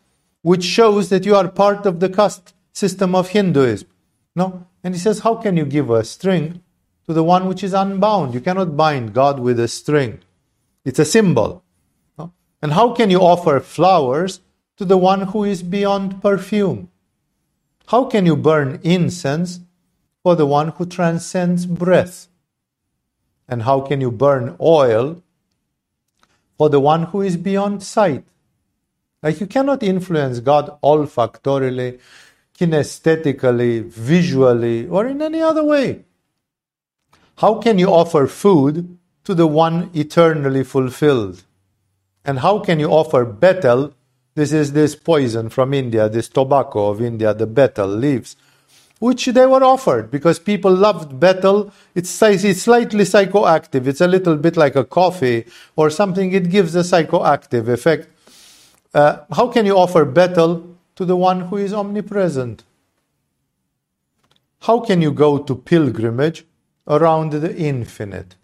[0.41, 3.87] which shows that you are part of the caste system of Hinduism.
[4.35, 4.65] No?
[4.83, 6.63] And he says, How can you give a string
[7.07, 8.33] to the one which is unbound.
[8.33, 10.19] You cannot bind God with a string.
[10.83, 11.63] It's a symbol.
[12.61, 14.41] And how can you offer flowers
[14.77, 16.89] to the one who is beyond perfume?
[17.87, 19.61] How can you burn incense
[20.23, 22.27] for the one who transcends breath?
[23.47, 25.21] And how can you burn oil
[26.57, 28.25] for the one who is beyond sight?
[29.23, 31.99] Like you cannot influence God olfactorily,
[32.57, 36.03] kinesthetically, visually, or in any other way.
[37.37, 41.43] How can you offer food to the one eternally fulfilled?
[42.25, 43.93] And how can you offer betel?
[44.35, 48.35] This is this poison from India, this tobacco of India, the betel leaves,
[48.99, 51.71] which they were offered because people loved betel.
[51.95, 53.87] It's, it's slightly psychoactive.
[53.87, 56.33] It's a little bit like a coffee or something.
[56.33, 58.09] It gives a psychoactive effect.
[58.93, 62.63] Uh, how can you offer betel to the one who is omnipresent?
[64.61, 66.45] how can you go to pilgrimage
[66.87, 68.35] around the infinite?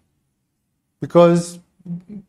[1.00, 1.58] Because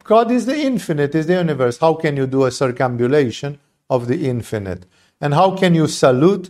[0.04, 1.78] God is the infinite, is the universe.
[1.78, 3.60] How can you do a circumambulation
[3.90, 4.86] of the infinite?
[5.22, 6.50] And how can you salute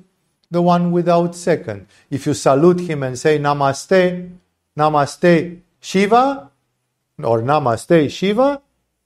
[0.49, 1.87] the one without second?
[2.09, 4.31] If you salute him and say Namaste,
[4.77, 6.49] Namaste Shiva,
[7.23, 8.61] or Namaste Shiva,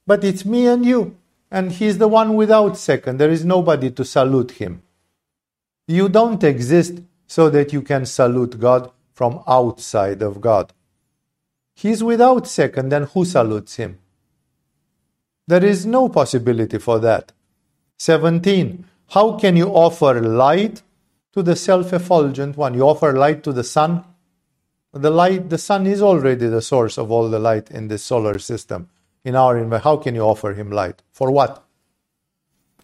[0.08, 1.18] but it's me and you.
[1.52, 3.20] And he's the one without second.
[3.20, 4.82] There is nobody to salute him.
[5.88, 10.72] You don't exist so that you can salute God from outside of God.
[11.76, 14.00] He is without second, then who salutes him?
[15.46, 17.34] There is no possibility for that.
[17.98, 18.86] 17.
[19.10, 20.84] How can you offer light
[21.34, 22.74] to the self effulgent one?
[22.76, 24.06] You offer light to the sun.
[24.94, 28.40] The light, the sun is already the source of all the light in this solar
[28.40, 28.88] system.
[29.26, 31.02] In our environment, how can you offer him light?
[31.12, 31.62] For what?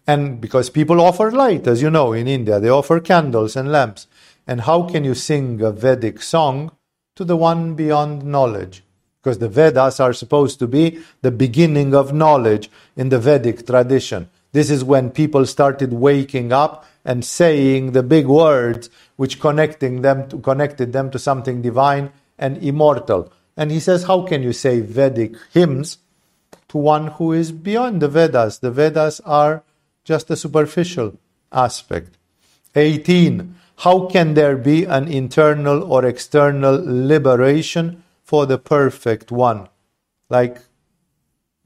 [0.06, 4.06] And because people offer light, as you know, in India, they offer candles and lamps.
[4.46, 6.70] And how can you sing a Vedic song
[7.16, 8.84] to the one beyond knowledge?
[9.20, 14.30] Because the Vedas are supposed to be the beginning of knowledge in the Vedic tradition.
[14.52, 20.28] This is when people started waking up and saying the big words which connecting them
[20.28, 23.32] to, connected them to something divine and immortal.
[23.56, 25.98] And he says, how can you say Vedic hymns
[26.68, 28.58] to one who is beyond the Vedas?
[28.58, 29.62] The Vedas are
[30.04, 31.18] just a superficial
[31.50, 32.16] aspect.
[32.74, 33.54] 18.
[33.78, 39.68] How can there be an internal or external liberation for the perfect one?
[40.30, 40.58] Like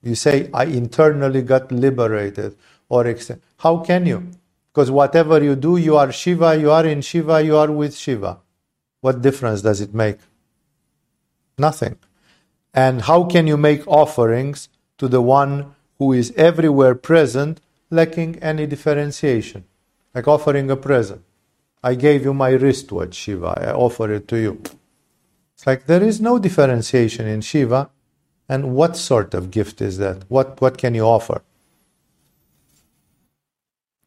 [0.02, 2.56] you say, I internally got liberated,
[2.88, 4.30] or ex- how can you?
[4.72, 8.38] Because whatever you do, you are Shiva, you are in Shiva, you are with Shiva.
[9.00, 10.18] What difference does it make?
[11.58, 11.98] Nothing.
[12.74, 18.66] And how can you make offerings to the one who is everywhere present, lacking any
[18.66, 19.64] differentiation?
[20.14, 21.22] Like offering a present.
[21.82, 24.62] I gave you my wristwatch, Shiva, I offer it to you.
[25.54, 27.90] It's like there is no differentiation in Shiva.
[28.48, 30.24] And what sort of gift is that?
[30.28, 31.42] What, what can you offer?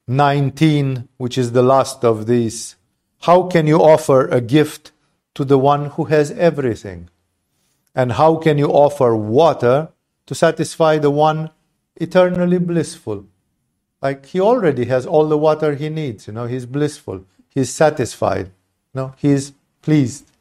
[0.07, 2.76] 19, which is the last of these.
[3.21, 4.91] How can you offer a gift
[5.36, 7.09] to the one who has everything?
[7.95, 9.89] And how can you offer water
[10.26, 11.51] to satisfy the one
[11.95, 13.26] eternally blissful?
[14.01, 18.51] Like he already has all the water he needs, you know, he's blissful, he's satisfied,
[18.93, 20.32] No, know, he's pleased.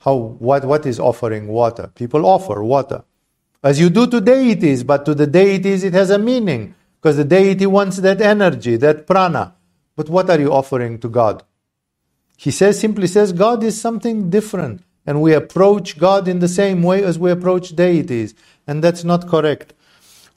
[0.00, 1.90] How what what is offering water?
[1.94, 3.04] People offer water.
[3.62, 7.24] As you do to deities, but to the deities it has a meaning because the
[7.24, 9.54] deity wants that energy, that prana.
[9.96, 11.42] But what are you offering to God?
[12.36, 14.82] He says, simply says, God is something different.
[15.06, 18.34] And we approach God in the same way as we approach deities.
[18.66, 19.72] And that's not correct.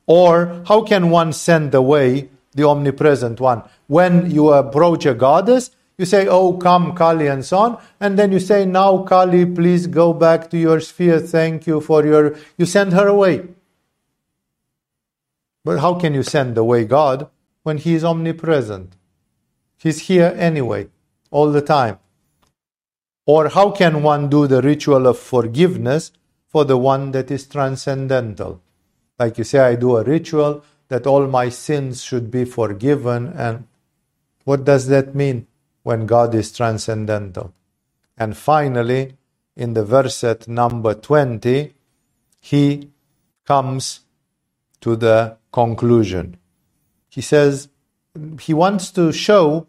[0.06, 3.64] Or how can one send away the omnipresent one?
[3.88, 7.82] When you approach a goddess, you say, Oh, come, Kali, and so on.
[8.00, 11.20] And then you say, Now, Kali, please go back to your sphere.
[11.20, 12.38] Thank you for your.
[12.58, 13.50] You send her away.
[15.66, 17.30] But how can you send away God
[17.64, 18.96] when He is omnipresent?
[19.78, 20.88] He's here anyway,
[21.32, 22.00] all the time.
[23.26, 26.14] Or how can one do the ritual of forgiveness
[26.48, 28.62] for the one that is transcendental?
[29.20, 33.34] Like you say, I do a ritual that all my sins should be forgiven.
[33.36, 33.68] And
[34.46, 35.46] what does that mean
[35.84, 37.54] when God is transcendental?
[38.18, 39.16] And finally,
[39.56, 41.74] in the verset number 20,
[42.42, 42.90] he
[43.46, 44.02] comes
[44.82, 46.38] to the conclusion.
[47.10, 47.70] He says
[48.42, 49.68] he wants to show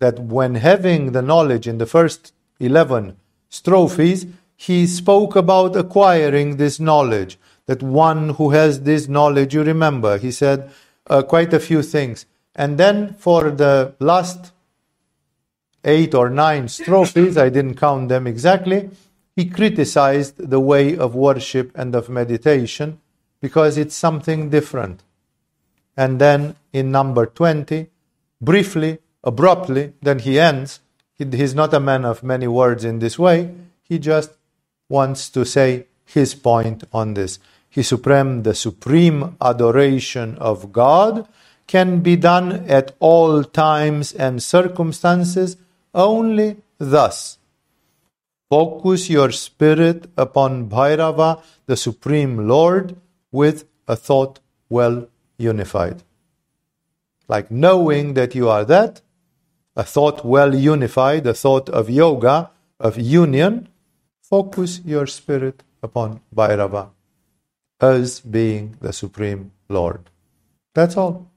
[0.00, 3.16] that when having the knowledge in the first 11
[3.48, 4.26] strophes,
[4.56, 7.38] he spoke about acquiring this knowledge.
[7.66, 10.70] That one who has this knowledge, you remember, he said
[11.08, 12.26] uh, quite a few things.
[12.54, 14.52] And then for the last
[15.84, 18.90] eight or nine strophes, I didn't count them exactly,
[19.34, 23.00] he criticized the way of worship and of meditation
[23.40, 25.02] because it's something different.
[25.96, 27.88] And then in number 20,
[28.40, 30.80] briefly, abruptly, then he ends.
[31.14, 33.54] He, he's not a man of many words in this way.
[33.82, 34.32] He just
[34.88, 37.38] wants to say his point on this.
[37.68, 41.26] He supreme, the supreme adoration of God
[41.66, 45.56] can be done at all times and circumstances
[45.94, 47.38] only thus.
[48.50, 52.96] Focus your spirit upon Bhairava, the Supreme Lord,
[53.30, 55.08] with a thought well
[55.38, 56.02] unified.
[57.28, 59.00] Like knowing that you are that,
[59.74, 63.68] a thought well unified, a thought of yoga, of union,
[64.20, 66.90] focus your spirit upon Bhairava
[67.80, 70.10] as being the Supreme Lord.
[70.74, 71.30] That's all.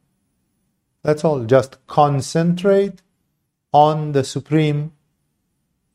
[1.01, 1.45] That's all.
[1.45, 3.01] Just concentrate
[3.75, 4.81] on the Supreme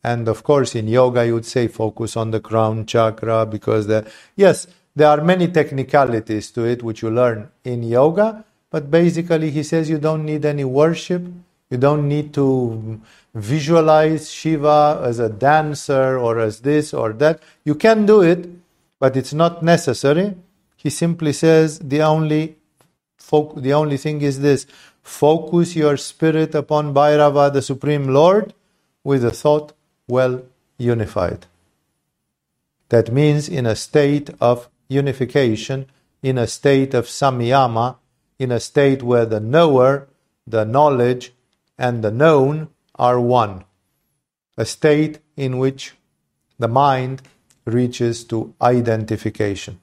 [0.03, 4.11] And of course, in yoga, you would say focus on the crown chakra because the,
[4.35, 4.67] yes,
[4.97, 9.91] there are many technicalities to it which you learn in yoga, but basically, he says
[9.91, 11.23] you don't need any worship.
[11.71, 13.01] You don't need to
[13.35, 17.43] visualize Shiva as a dancer or as this or that.
[17.65, 18.49] You can do it,
[18.99, 20.35] but it's not necessary.
[20.77, 22.57] He simply says the only
[23.57, 24.67] the only thing is this
[25.03, 28.55] focus your spirit upon Bhairava, the Supreme Lord,
[29.05, 29.73] with a thought
[30.09, 30.43] well
[30.79, 31.47] unified.
[32.91, 35.87] That means in a state of unification,
[36.23, 37.97] in a state of samyama,
[38.39, 40.09] in a state where the knower,
[40.47, 41.33] the knowledge,
[41.79, 43.65] and the known are one.
[44.59, 45.95] A state in which
[46.59, 47.23] the mind
[47.65, 49.81] reaches to identification.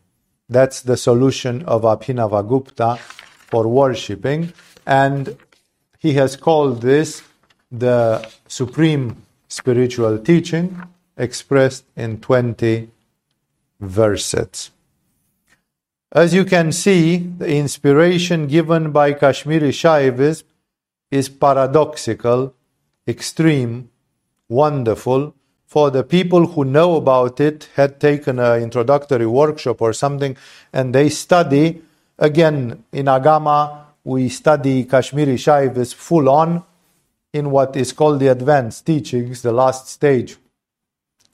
[0.49, 4.53] That's the solution of Abhinavagupta for worshipping,
[4.88, 5.38] and
[5.99, 7.22] he has called this
[7.69, 10.81] the supreme spiritual teaching
[11.18, 12.89] expressed in 20
[13.81, 14.72] verses.
[16.11, 20.43] As you can see, the inspiration given by Kashmiri Shaivism
[21.11, 22.53] is paradoxical,
[23.05, 23.89] extreme,
[24.47, 25.34] wonderful.
[25.65, 30.38] For the people who know about it, had taken an introductory workshop or something,
[30.72, 31.81] and they study,
[32.18, 36.64] again, in Agama, we study Kashmiri Shaivism full on
[37.34, 40.38] in what is called the advanced teachings, the last stage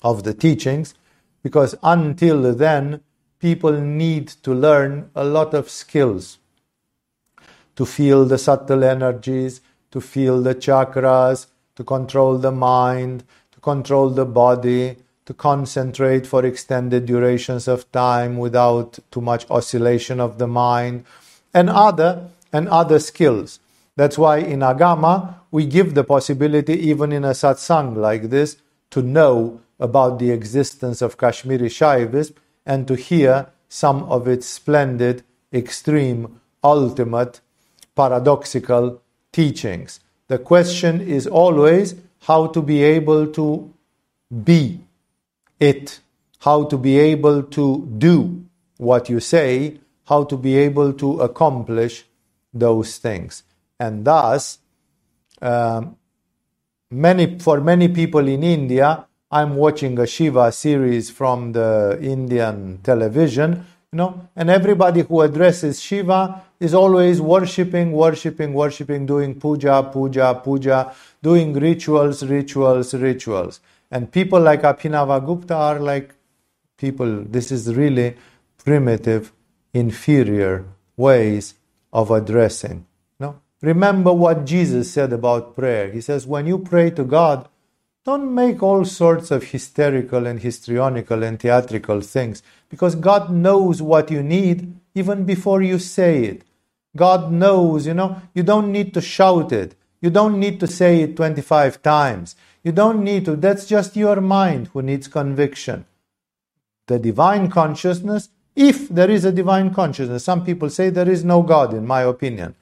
[0.01, 0.95] of the teachings,
[1.43, 3.01] because until then,
[3.37, 6.39] people need to learn a lot of skills
[7.75, 11.45] to feel the subtle energies, to feel the chakras,
[11.75, 14.97] to control the mind, to control the body,
[15.27, 21.05] to concentrate for extended durations of time without too much oscillation of the mind,
[21.53, 23.59] and other and other skills.
[23.97, 28.57] That's why in Agama we give the possibility, even in a satsang like this,
[28.91, 32.35] to know about the existence of Kashmiri Shaivism
[32.65, 37.41] and to hear some of its splendid, extreme, ultimate,
[37.95, 39.01] paradoxical
[39.31, 39.99] teachings.
[40.27, 43.73] The question is always how to be able to
[44.43, 44.79] be
[45.59, 45.99] it,
[46.39, 48.45] how to be able to do
[48.77, 52.05] what you say, how to be able to accomplish
[52.53, 53.43] those things.
[53.79, 54.59] And thus,
[55.41, 55.97] um,
[56.89, 63.65] many for many people in India, I'm watching a Shiva series from the Indian television,
[63.91, 70.39] you know, and everybody who addresses Shiva is always worshipping, worshipping, worshipping, doing puja, puja,
[70.43, 73.59] puja, doing rituals, rituals, rituals.
[73.91, 76.13] And people like Abhinavagupta are like
[76.77, 78.15] people, this is really
[78.63, 79.31] primitive,
[79.73, 80.65] inferior
[80.95, 81.55] ways
[81.93, 82.85] of addressing.
[83.19, 83.39] No?
[83.61, 85.91] Remember what Jesus said about prayer.
[85.91, 87.47] He says, when you pray to God,
[88.03, 94.11] don't make all sorts of hysterical and histrionical and theatrical things because God knows what
[94.11, 96.43] you need even before you say it.
[96.95, 99.75] God knows, you know, you don't need to shout it.
[100.01, 102.35] You don't need to say it 25 times.
[102.61, 103.37] You don't need to.
[103.37, 105.85] That's just your mind who needs conviction.
[106.87, 111.41] The divine consciousness, if there is a divine consciousness, some people say there is no
[111.41, 112.55] God, in my opinion.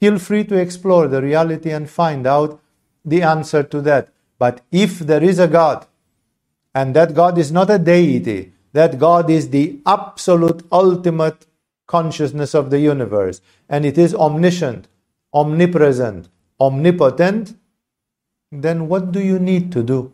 [0.00, 2.60] Feel free to explore the reality and find out
[3.04, 4.08] the answer to that.
[4.38, 5.86] But if there is a God,
[6.74, 11.46] and that God is not a deity, that God is the absolute ultimate
[11.86, 14.88] consciousness of the universe, and it is omniscient,
[15.32, 16.28] omnipresent,
[16.60, 17.56] omnipotent,
[18.52, 20.12] then what do you need to do?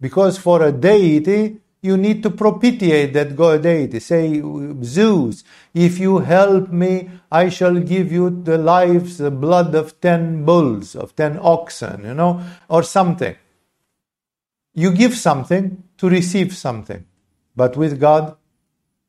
[0.00, 4.00] Because for a deity, you need to propitiate that god deity.
[4.00, 4.42] Say,
[4.82, 5.44] Zeus,
[5.74, 10.96] if you help me, I shall give you the lives, the blood of ten bulls,
[10.96, 13.36] of ten oxen, you know, or something.
[14.72, 17.04] You give something to receive something.
[17.54, 18.34] But with God,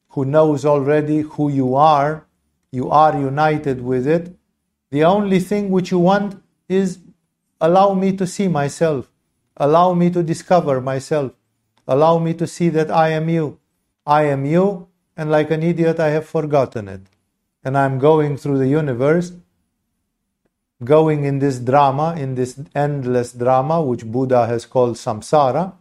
[0.09, 2.27] who knows already who you are,
[2.71, 4.35] you are united with it.
[4.91, 6.99] The only thing which you want is
[7.61, 9.09] allow me to see myself,
[9.55, 11.31] allow me to discover myself
[11.87, 13.59] Allow me to see that I am you.
[14.05, 14.87] I am you,
[15.17, 17.01] and like an idiot, I have forgotten it.
[17.63, 19.31] And I'm going through the universe,
[20.83, 25.73] going in this drama, in this endless drama, which Buddha has called samsara.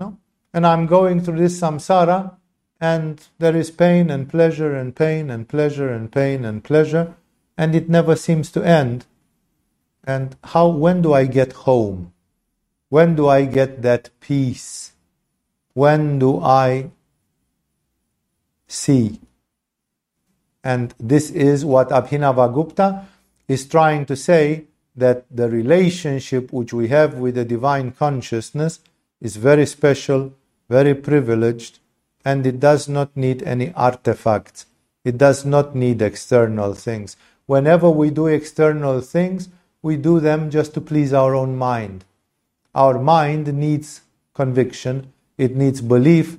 [0.00, 0.18] No?
[0.52, 2.36] And I'm going through this samsara,
[2.80, 7.14] and there is pain and pleasure and pain and pleasure and pain and pleasure,
[7.56, 9.06] and it never seems to end.
[10.02, 12.12] And how, when do I get home?
[12.88, 14.91] When do I get that peace?
[15.74, 16.90] When do I
[18.66, 19.20] see?
[20.64, 23.04] And this is what Abhinavagupta
[23.48, 28.80] is trying to say that the relationship which we have with the divine consciousness
[29.20, 30.32] is very special,
[30.68, 31.78] very privileged,
[32.24, 34.66] and it does not need any artifacts.
[35.04, 37.16] It does not need external things.
[37.46, 39.48] Whenever we do external things,
[39.82, 42.04] we do them just to please our own mind.
[42.74, 44.02] Our mind needs
[44.34, 46.38] conviction, it needs belief,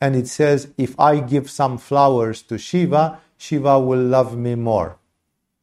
[0.00, 4.98] and it says, if I give some flowers to Shiva, Shiva will love me more.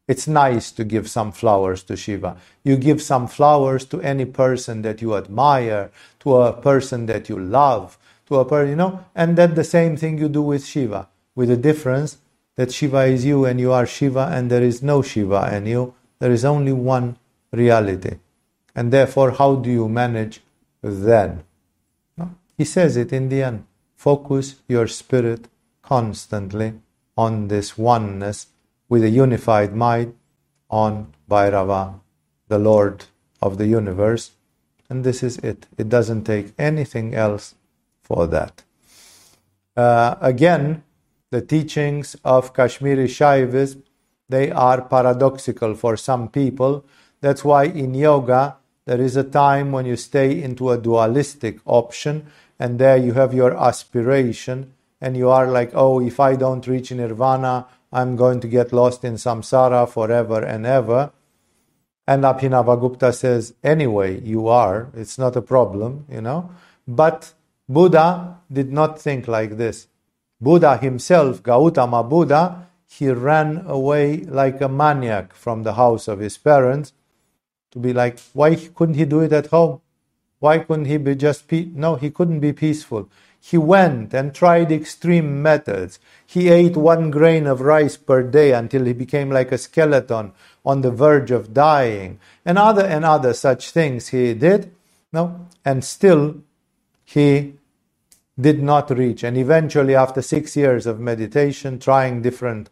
[0.08, 2.38] It's nice to give some flowers to Shiva.
[2.64, 5.92] You give some flowers to any person that you admire,
[6.22, 7.98] to a person that you love,
[8.28, 11.50] to a person, you know, and then the same thing you do with Shiva, with
[11.50, 12.18] the difference
[12.56, 15.94] that Shiva is you and you are Shiva and there is no Shiva and you.
[16.20, 17.18] There is only one
[17.52, 18.18] reality.
[18.76, 20.42] And therefore, how do you manage
[20.82, 21.44] then?
[22.62, 23.66] He says it in the end.
[23.96, 25.48] Focus your spirit
[25.82, 26.74] constantly
[27.18, 28.50] on this oneness
[28.88, 30.14] with a unified mind
[30.70, 32.00] on Bhairava,
[32.50, 33.06] the Lord
[33.42, 34.34] of the universe.
[34.92, 35.66] And this is it.
[35.76, 37.56] It doesn't take anything else
[38.04, 38.62] for that.
[39.76, 40.84] Uh, again,
[41.32, 43.82] the teachings of Kashmiri Shaivism,
[44.30, 46.86] they are paradoxical for some people.
[47.22, 52.28] That's why in yoga, there is a time when you stay into a dualistic option,
[52.62, 56.92] and there you have your aspiration, and you are like, oh, if I don't reach
[56.92, 61.12] nirvana, I'm going to get lost in samsara forever and ever.
[62.06, 64.90] And Abhinavagupta says, anyway, you are.
[64.94, 66.52] It's not a problem, you know.
[66.88, 67.34] But
[67.68, 69.88] Buddha did not think like this.
[70.40, 76.38] Buddha himself, Gautama Buddha, he ran away like a maniac from the house of his
[76.38, 76.94] parents
[77.72, 79.82] to be like, why couldn't he do it at home?
[80.42, 81.70] Why couldn't he be just pe-?
[81.76, 81.96] no?
[81.96, 83.08] He couldn't be peaceful.
[83.40, 86.00] He went and tried extreme methods.
[86.26, 90.32] He ate one grain of rice per day until he became like a skeleton
[90.66, 94.72] on the verge of dying, and other and other such things he did.
[95.14, 96.38] No, and still
[97.04, 97.54] he
[98.40, 99.24] did not reach.
[99.24, 102.72] And eventually, after six years of meditation, trying different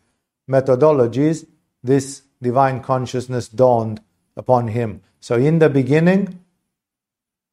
[0.49, 1.45] methodologies,
[1.83, 4.01] this divine consciousness dawned
[4.35, 5.01] upon him.
[5.19, 6.39] So, in the beginning,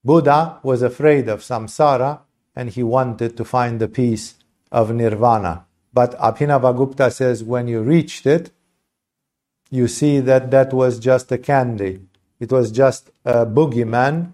[0.06, 2.20] Buddha was afraid of samsara
[2.54, 4.36] and he wanted to find the peace
[4.70, 5.66] of nirvana.
[5.92, 8.52] But Abhinavagupta says when you reached it,
[9.68, 12.02] you see that that was just a candy.
[12.38, 14.32] It was just a boogeyman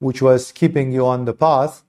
[0.00, 1.84] which was keeping you on the path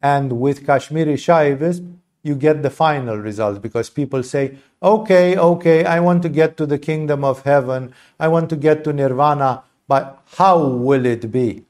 [0.00, 6.00] and with Kashmiri Shaivism, you get the final result because people say, okay, okay, I
[6.00, 10.22] want to get to the kingdom of heaven, I want to get to nirvana, but
[10.36, 11.64] how will it be?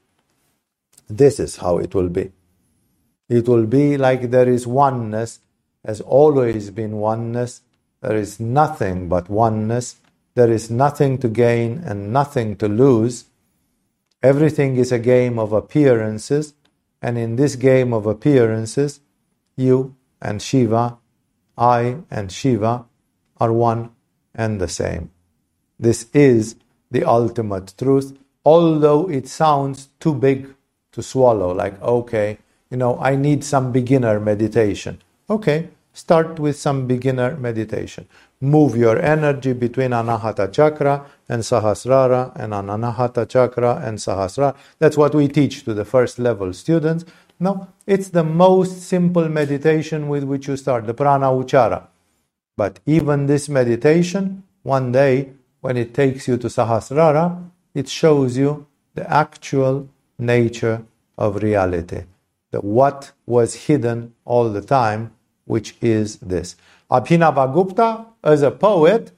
[1.09, 2.31] This is how it will be.
[3.27, 5.39] It will be like there is oneness,
[5.85, 7.61] has always been oneness,
[8.01, 9.95] there is nothing but oneness,
[10.35, 13.25] there is nothing to gain and nothing to lose.
[14.21, 16.53] Everything is a game of appearances
[17.01, 18.99] and in this game of appearances,
[19.55, 20.97] you and Shiva,
[21.57, 22.85] I and Shiva
[23.37, 23.91] are one
[24.35, 25.11] and the same.
[25.79, 26.55] This is
[26.91, 30.53] the ultimate truth, although it sounds too big
[30.99, 32.37] to swallow, like, okay,
[32.69, 35.01] you know, I need some beginner meditation.
[35.29, 38.07] Okay, start with some beginner meditation
[38.41, 44.55] move your energy between Anahata Chakra and Sahasrara and Anahata Chakra and Sahasrara.
[44.79, 47.05] That's what we teach to the first level students.
[47.39, 51.87] No, it's the most simple meditation with which you start, the Prana Uchara.
[52.55, 55.31] But even this meditation, one day,
[55.61, 60.85] when it takes you to Sahasrara, it shows you the actual nature
[61.19, 62.03] of reality,
[62.51, 65.13] the what was hidden all the time,
[65.45, 66.55] which is this.
[66.89, 69.11] Abhinavagupta, as a poet,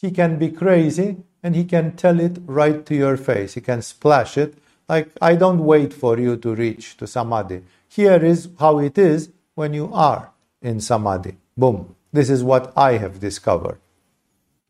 [0.00, 3.54] he can be crazy and he can tell it right to your face.
[3.54, 4.58] He can splash it
[4.88, 7.62] like, I don't wait for you to reach to samadhi.
[7.88, 11.36] Here is how it is when you are in samadhi.
[11.56, 11.94] Boom.
[12.12, 13.78] This is what I have discovered.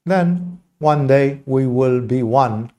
[0.06, 2.72] Then one day we will be one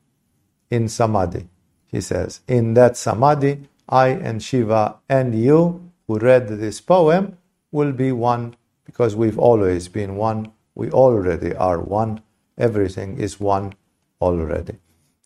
[0.70, 1.48] in samadhi,
[1.88, 2.42] he says.
[2.48, 7.38] In that samadhi, I and Shiva and you who read this poem
[7.72, 8.56] will be one
[8.86, 10.52] because we've always been one.
[10.76, 12.22] We already are one.
[12.58, 13.74] Everything is one
[14.22, 14.78] already.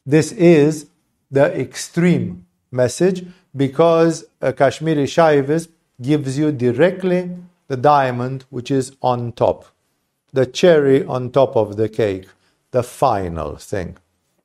[0.06, 0.88] This is
[1.30, 3.26] the extreme message
[3.56, 5.69] because a Kashmiri Shaivism
[6.02, 7.30] gives you directly
[7.68, 9.65] the diamond which is on top,
[10.34, 12.27] the cherry on top of the cake,
[12.72, 13.98] the final thing.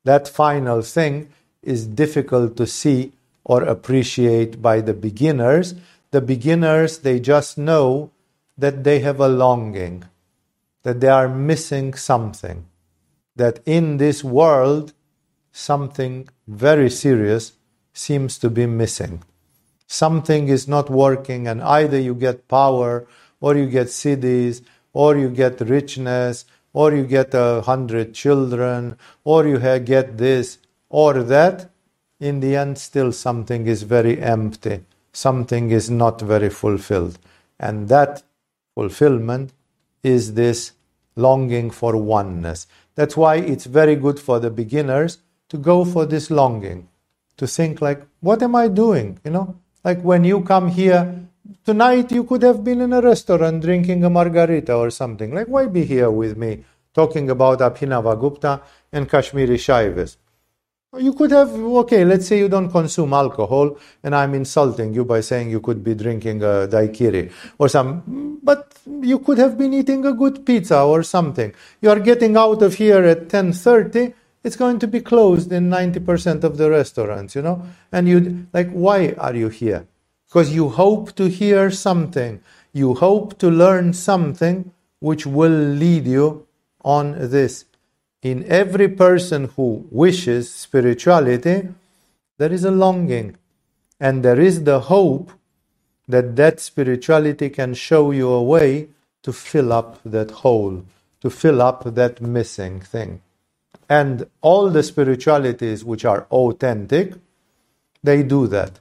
[0.05, 1.29] That final thing
[1.63, 3.13] is difficult to see
[3.45, 5.75] or appreciate by the beginners.
[6.11, 8.11] The beginners, they just know
[8.57, 10.05] that they have a longing,
[10.83, 12.67] that they are missing something,
[13.37, 14.93] that in this world
[15.53, 17.53] something very serious
[17.93, 19.23] seems to be missing.
[19.87, 23.07] something is not working, and either you get power,
[23.41, 24.63] or you get cities,
[24.93, 30.59] or you get richness, or you get a hundred children, or you get this
[30.89, 31.71] or that,
[32.25, 34.81] in the end, still something is very empty.
[35.13, 37.19] Something is not very fulfilled.
[37.61, 38.23] And that
[38.75, 39.53] fulfillment
[40.03, 40.73] is this
[41.17, 42.67] longing for oneness.
[42.95, 45.19] That's why it's very good for the beginners
[45.51, 46.89] to go for this longing,
[47.37, 49.21] to think like, what am I doing?
[49.25, 51.29] You know, like when you come here
[51.65, 55.35] tonight, you could have been in a restaurant drinking a margarita or something.
[55.35, 56.65] Like, why be here with me
[56.95, 60.17] talking about Abhinavagupta and Kashmiri Shaivism?
[60.99, 65.21] You could have, okay, let's say you don't consume alcohol and I'm insulting you by
[65.21, 70.05] saying you could be drinking a daiquiri or some, but you could have been eating
[70.07, 71.53] a good pizza or something.
[71.81, 74.15] You are getting out of here at 10.30,
[74.45, 77.63] it's going to be closed in 90% of the restaurants, you know?
[77.91, 79.87] And you, like, why are you here?
[80.29, 82.41] Because you hope to hear something.
[82.73, 86.47] You hope to learn something which will lead you
[86.85, 87.65] on this
[88.25, 91.69] in every person who wishes spirituality,
[92.39, 93.37] there is a longing
[94.01, 95.31] and there is the hope
[96.09, 98.89] that that spirituality can show you a way
[99.23, 100.85] to fill up that hole,
[101.21, 103.21] to fill up that missing thing.
[103.91, 107.13] And all the spiritualities which are authentic,
[108.03, 108.81] they do that.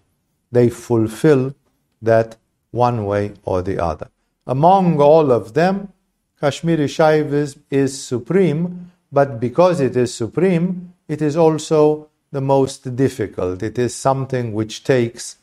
[0.53, 1.53] They fulfill
[2.01, 2.37] that
[2.71, 4.09] one way or the other.
[4.47, 5.91] Among all of them,
[6.39, 13.61] Kashmiri Shaivism is supreme but because it is supreme, it is also the most difficult.
[13.61, 15.37] It is something which takes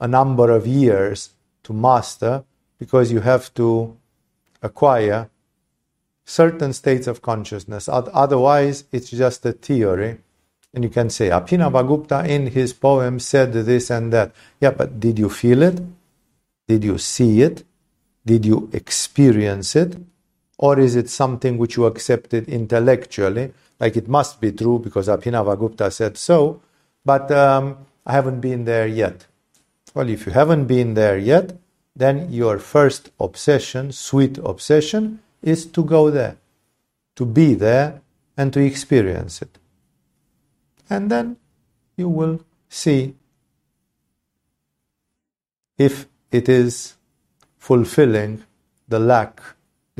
[0.00, 1.28] a number of years
[1.64, 2.44] to master
[2.78, 3.94] because you have to
[4.62, 5.28] acquire
[6.24, 7.90] certain states of consciousness.
[7.92, 10.18] Otherwise, it's just a theory.
[10.72, 14.32] And you can say, Abhinavagupta in his poem said this and that.
[14.60, 15.78] Yeah, but did you feel it?
[16.66, 17.64] Did you see it?
[18.24, 19.96] Did you experience it?
[20.60, 25.90] Or is it something which you accepted intellectually, like it must be true because Abhinavagupta
[25.90, 26.60] said so,
[27.02, 29.26] but um, I haven't been there yet?
[29.94, 31.56] Well, if you haven't been there yet,
[31.96, 36.36] then your first obsession, sweet obsession, is to go there,
[37.16, 38.02] to be there,
[38.36, 39.56] and to experience it.
[40.90, 41.38] And then
[41.96, 43.14] you will see
[45.78, 46.96] if it is
[47.58, 48.44] fulfilling
[48.86, 49.40] the lack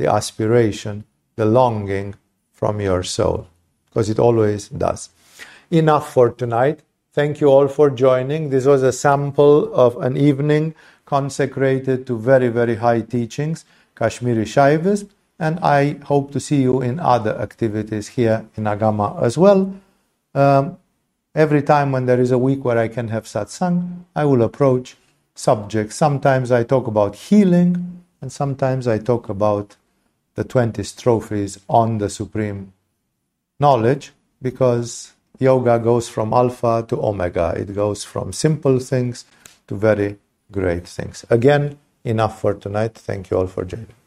[0.01, 1.03] the aspiration,
[1.35, 2.15] the longing
[2.51, 3.47] from your soul,
[3.85, 5.09] because it always does.
[5.69, 6.79] Enough for tonight.
[7.13, 8.49] Thank you all for joining.
[8.49, 10.73] This was a sample of an evening
[11.05, 13.65] consecrated to very, very high teachings,
[13.95, 19.37] Kashmiri Shaivism, and I hope to see you in other activities here in Agama as
[19.37, 19.73] well.
[20.33, 20.77] Um,
[21.35, 24.95] every time when there is a week where I can have satsang, I will approach
[25.35, 25.95] subjects.
[25.95, 29.75] Sometimes I talk about healing, and sometimes I talk about
[30.35, 32.73] the 20 strophes on the supreme
[33.59, 37.53] knowledge because yoga goes from alpha to omega.
[37.57, 39.25] It goes from simple things
[39.67, 40.17] to very
[40.51, 41.25] great things.
[41.29, 42.95] Again, enough for tonight.
[42.95, 44.00] Thank you all for joining.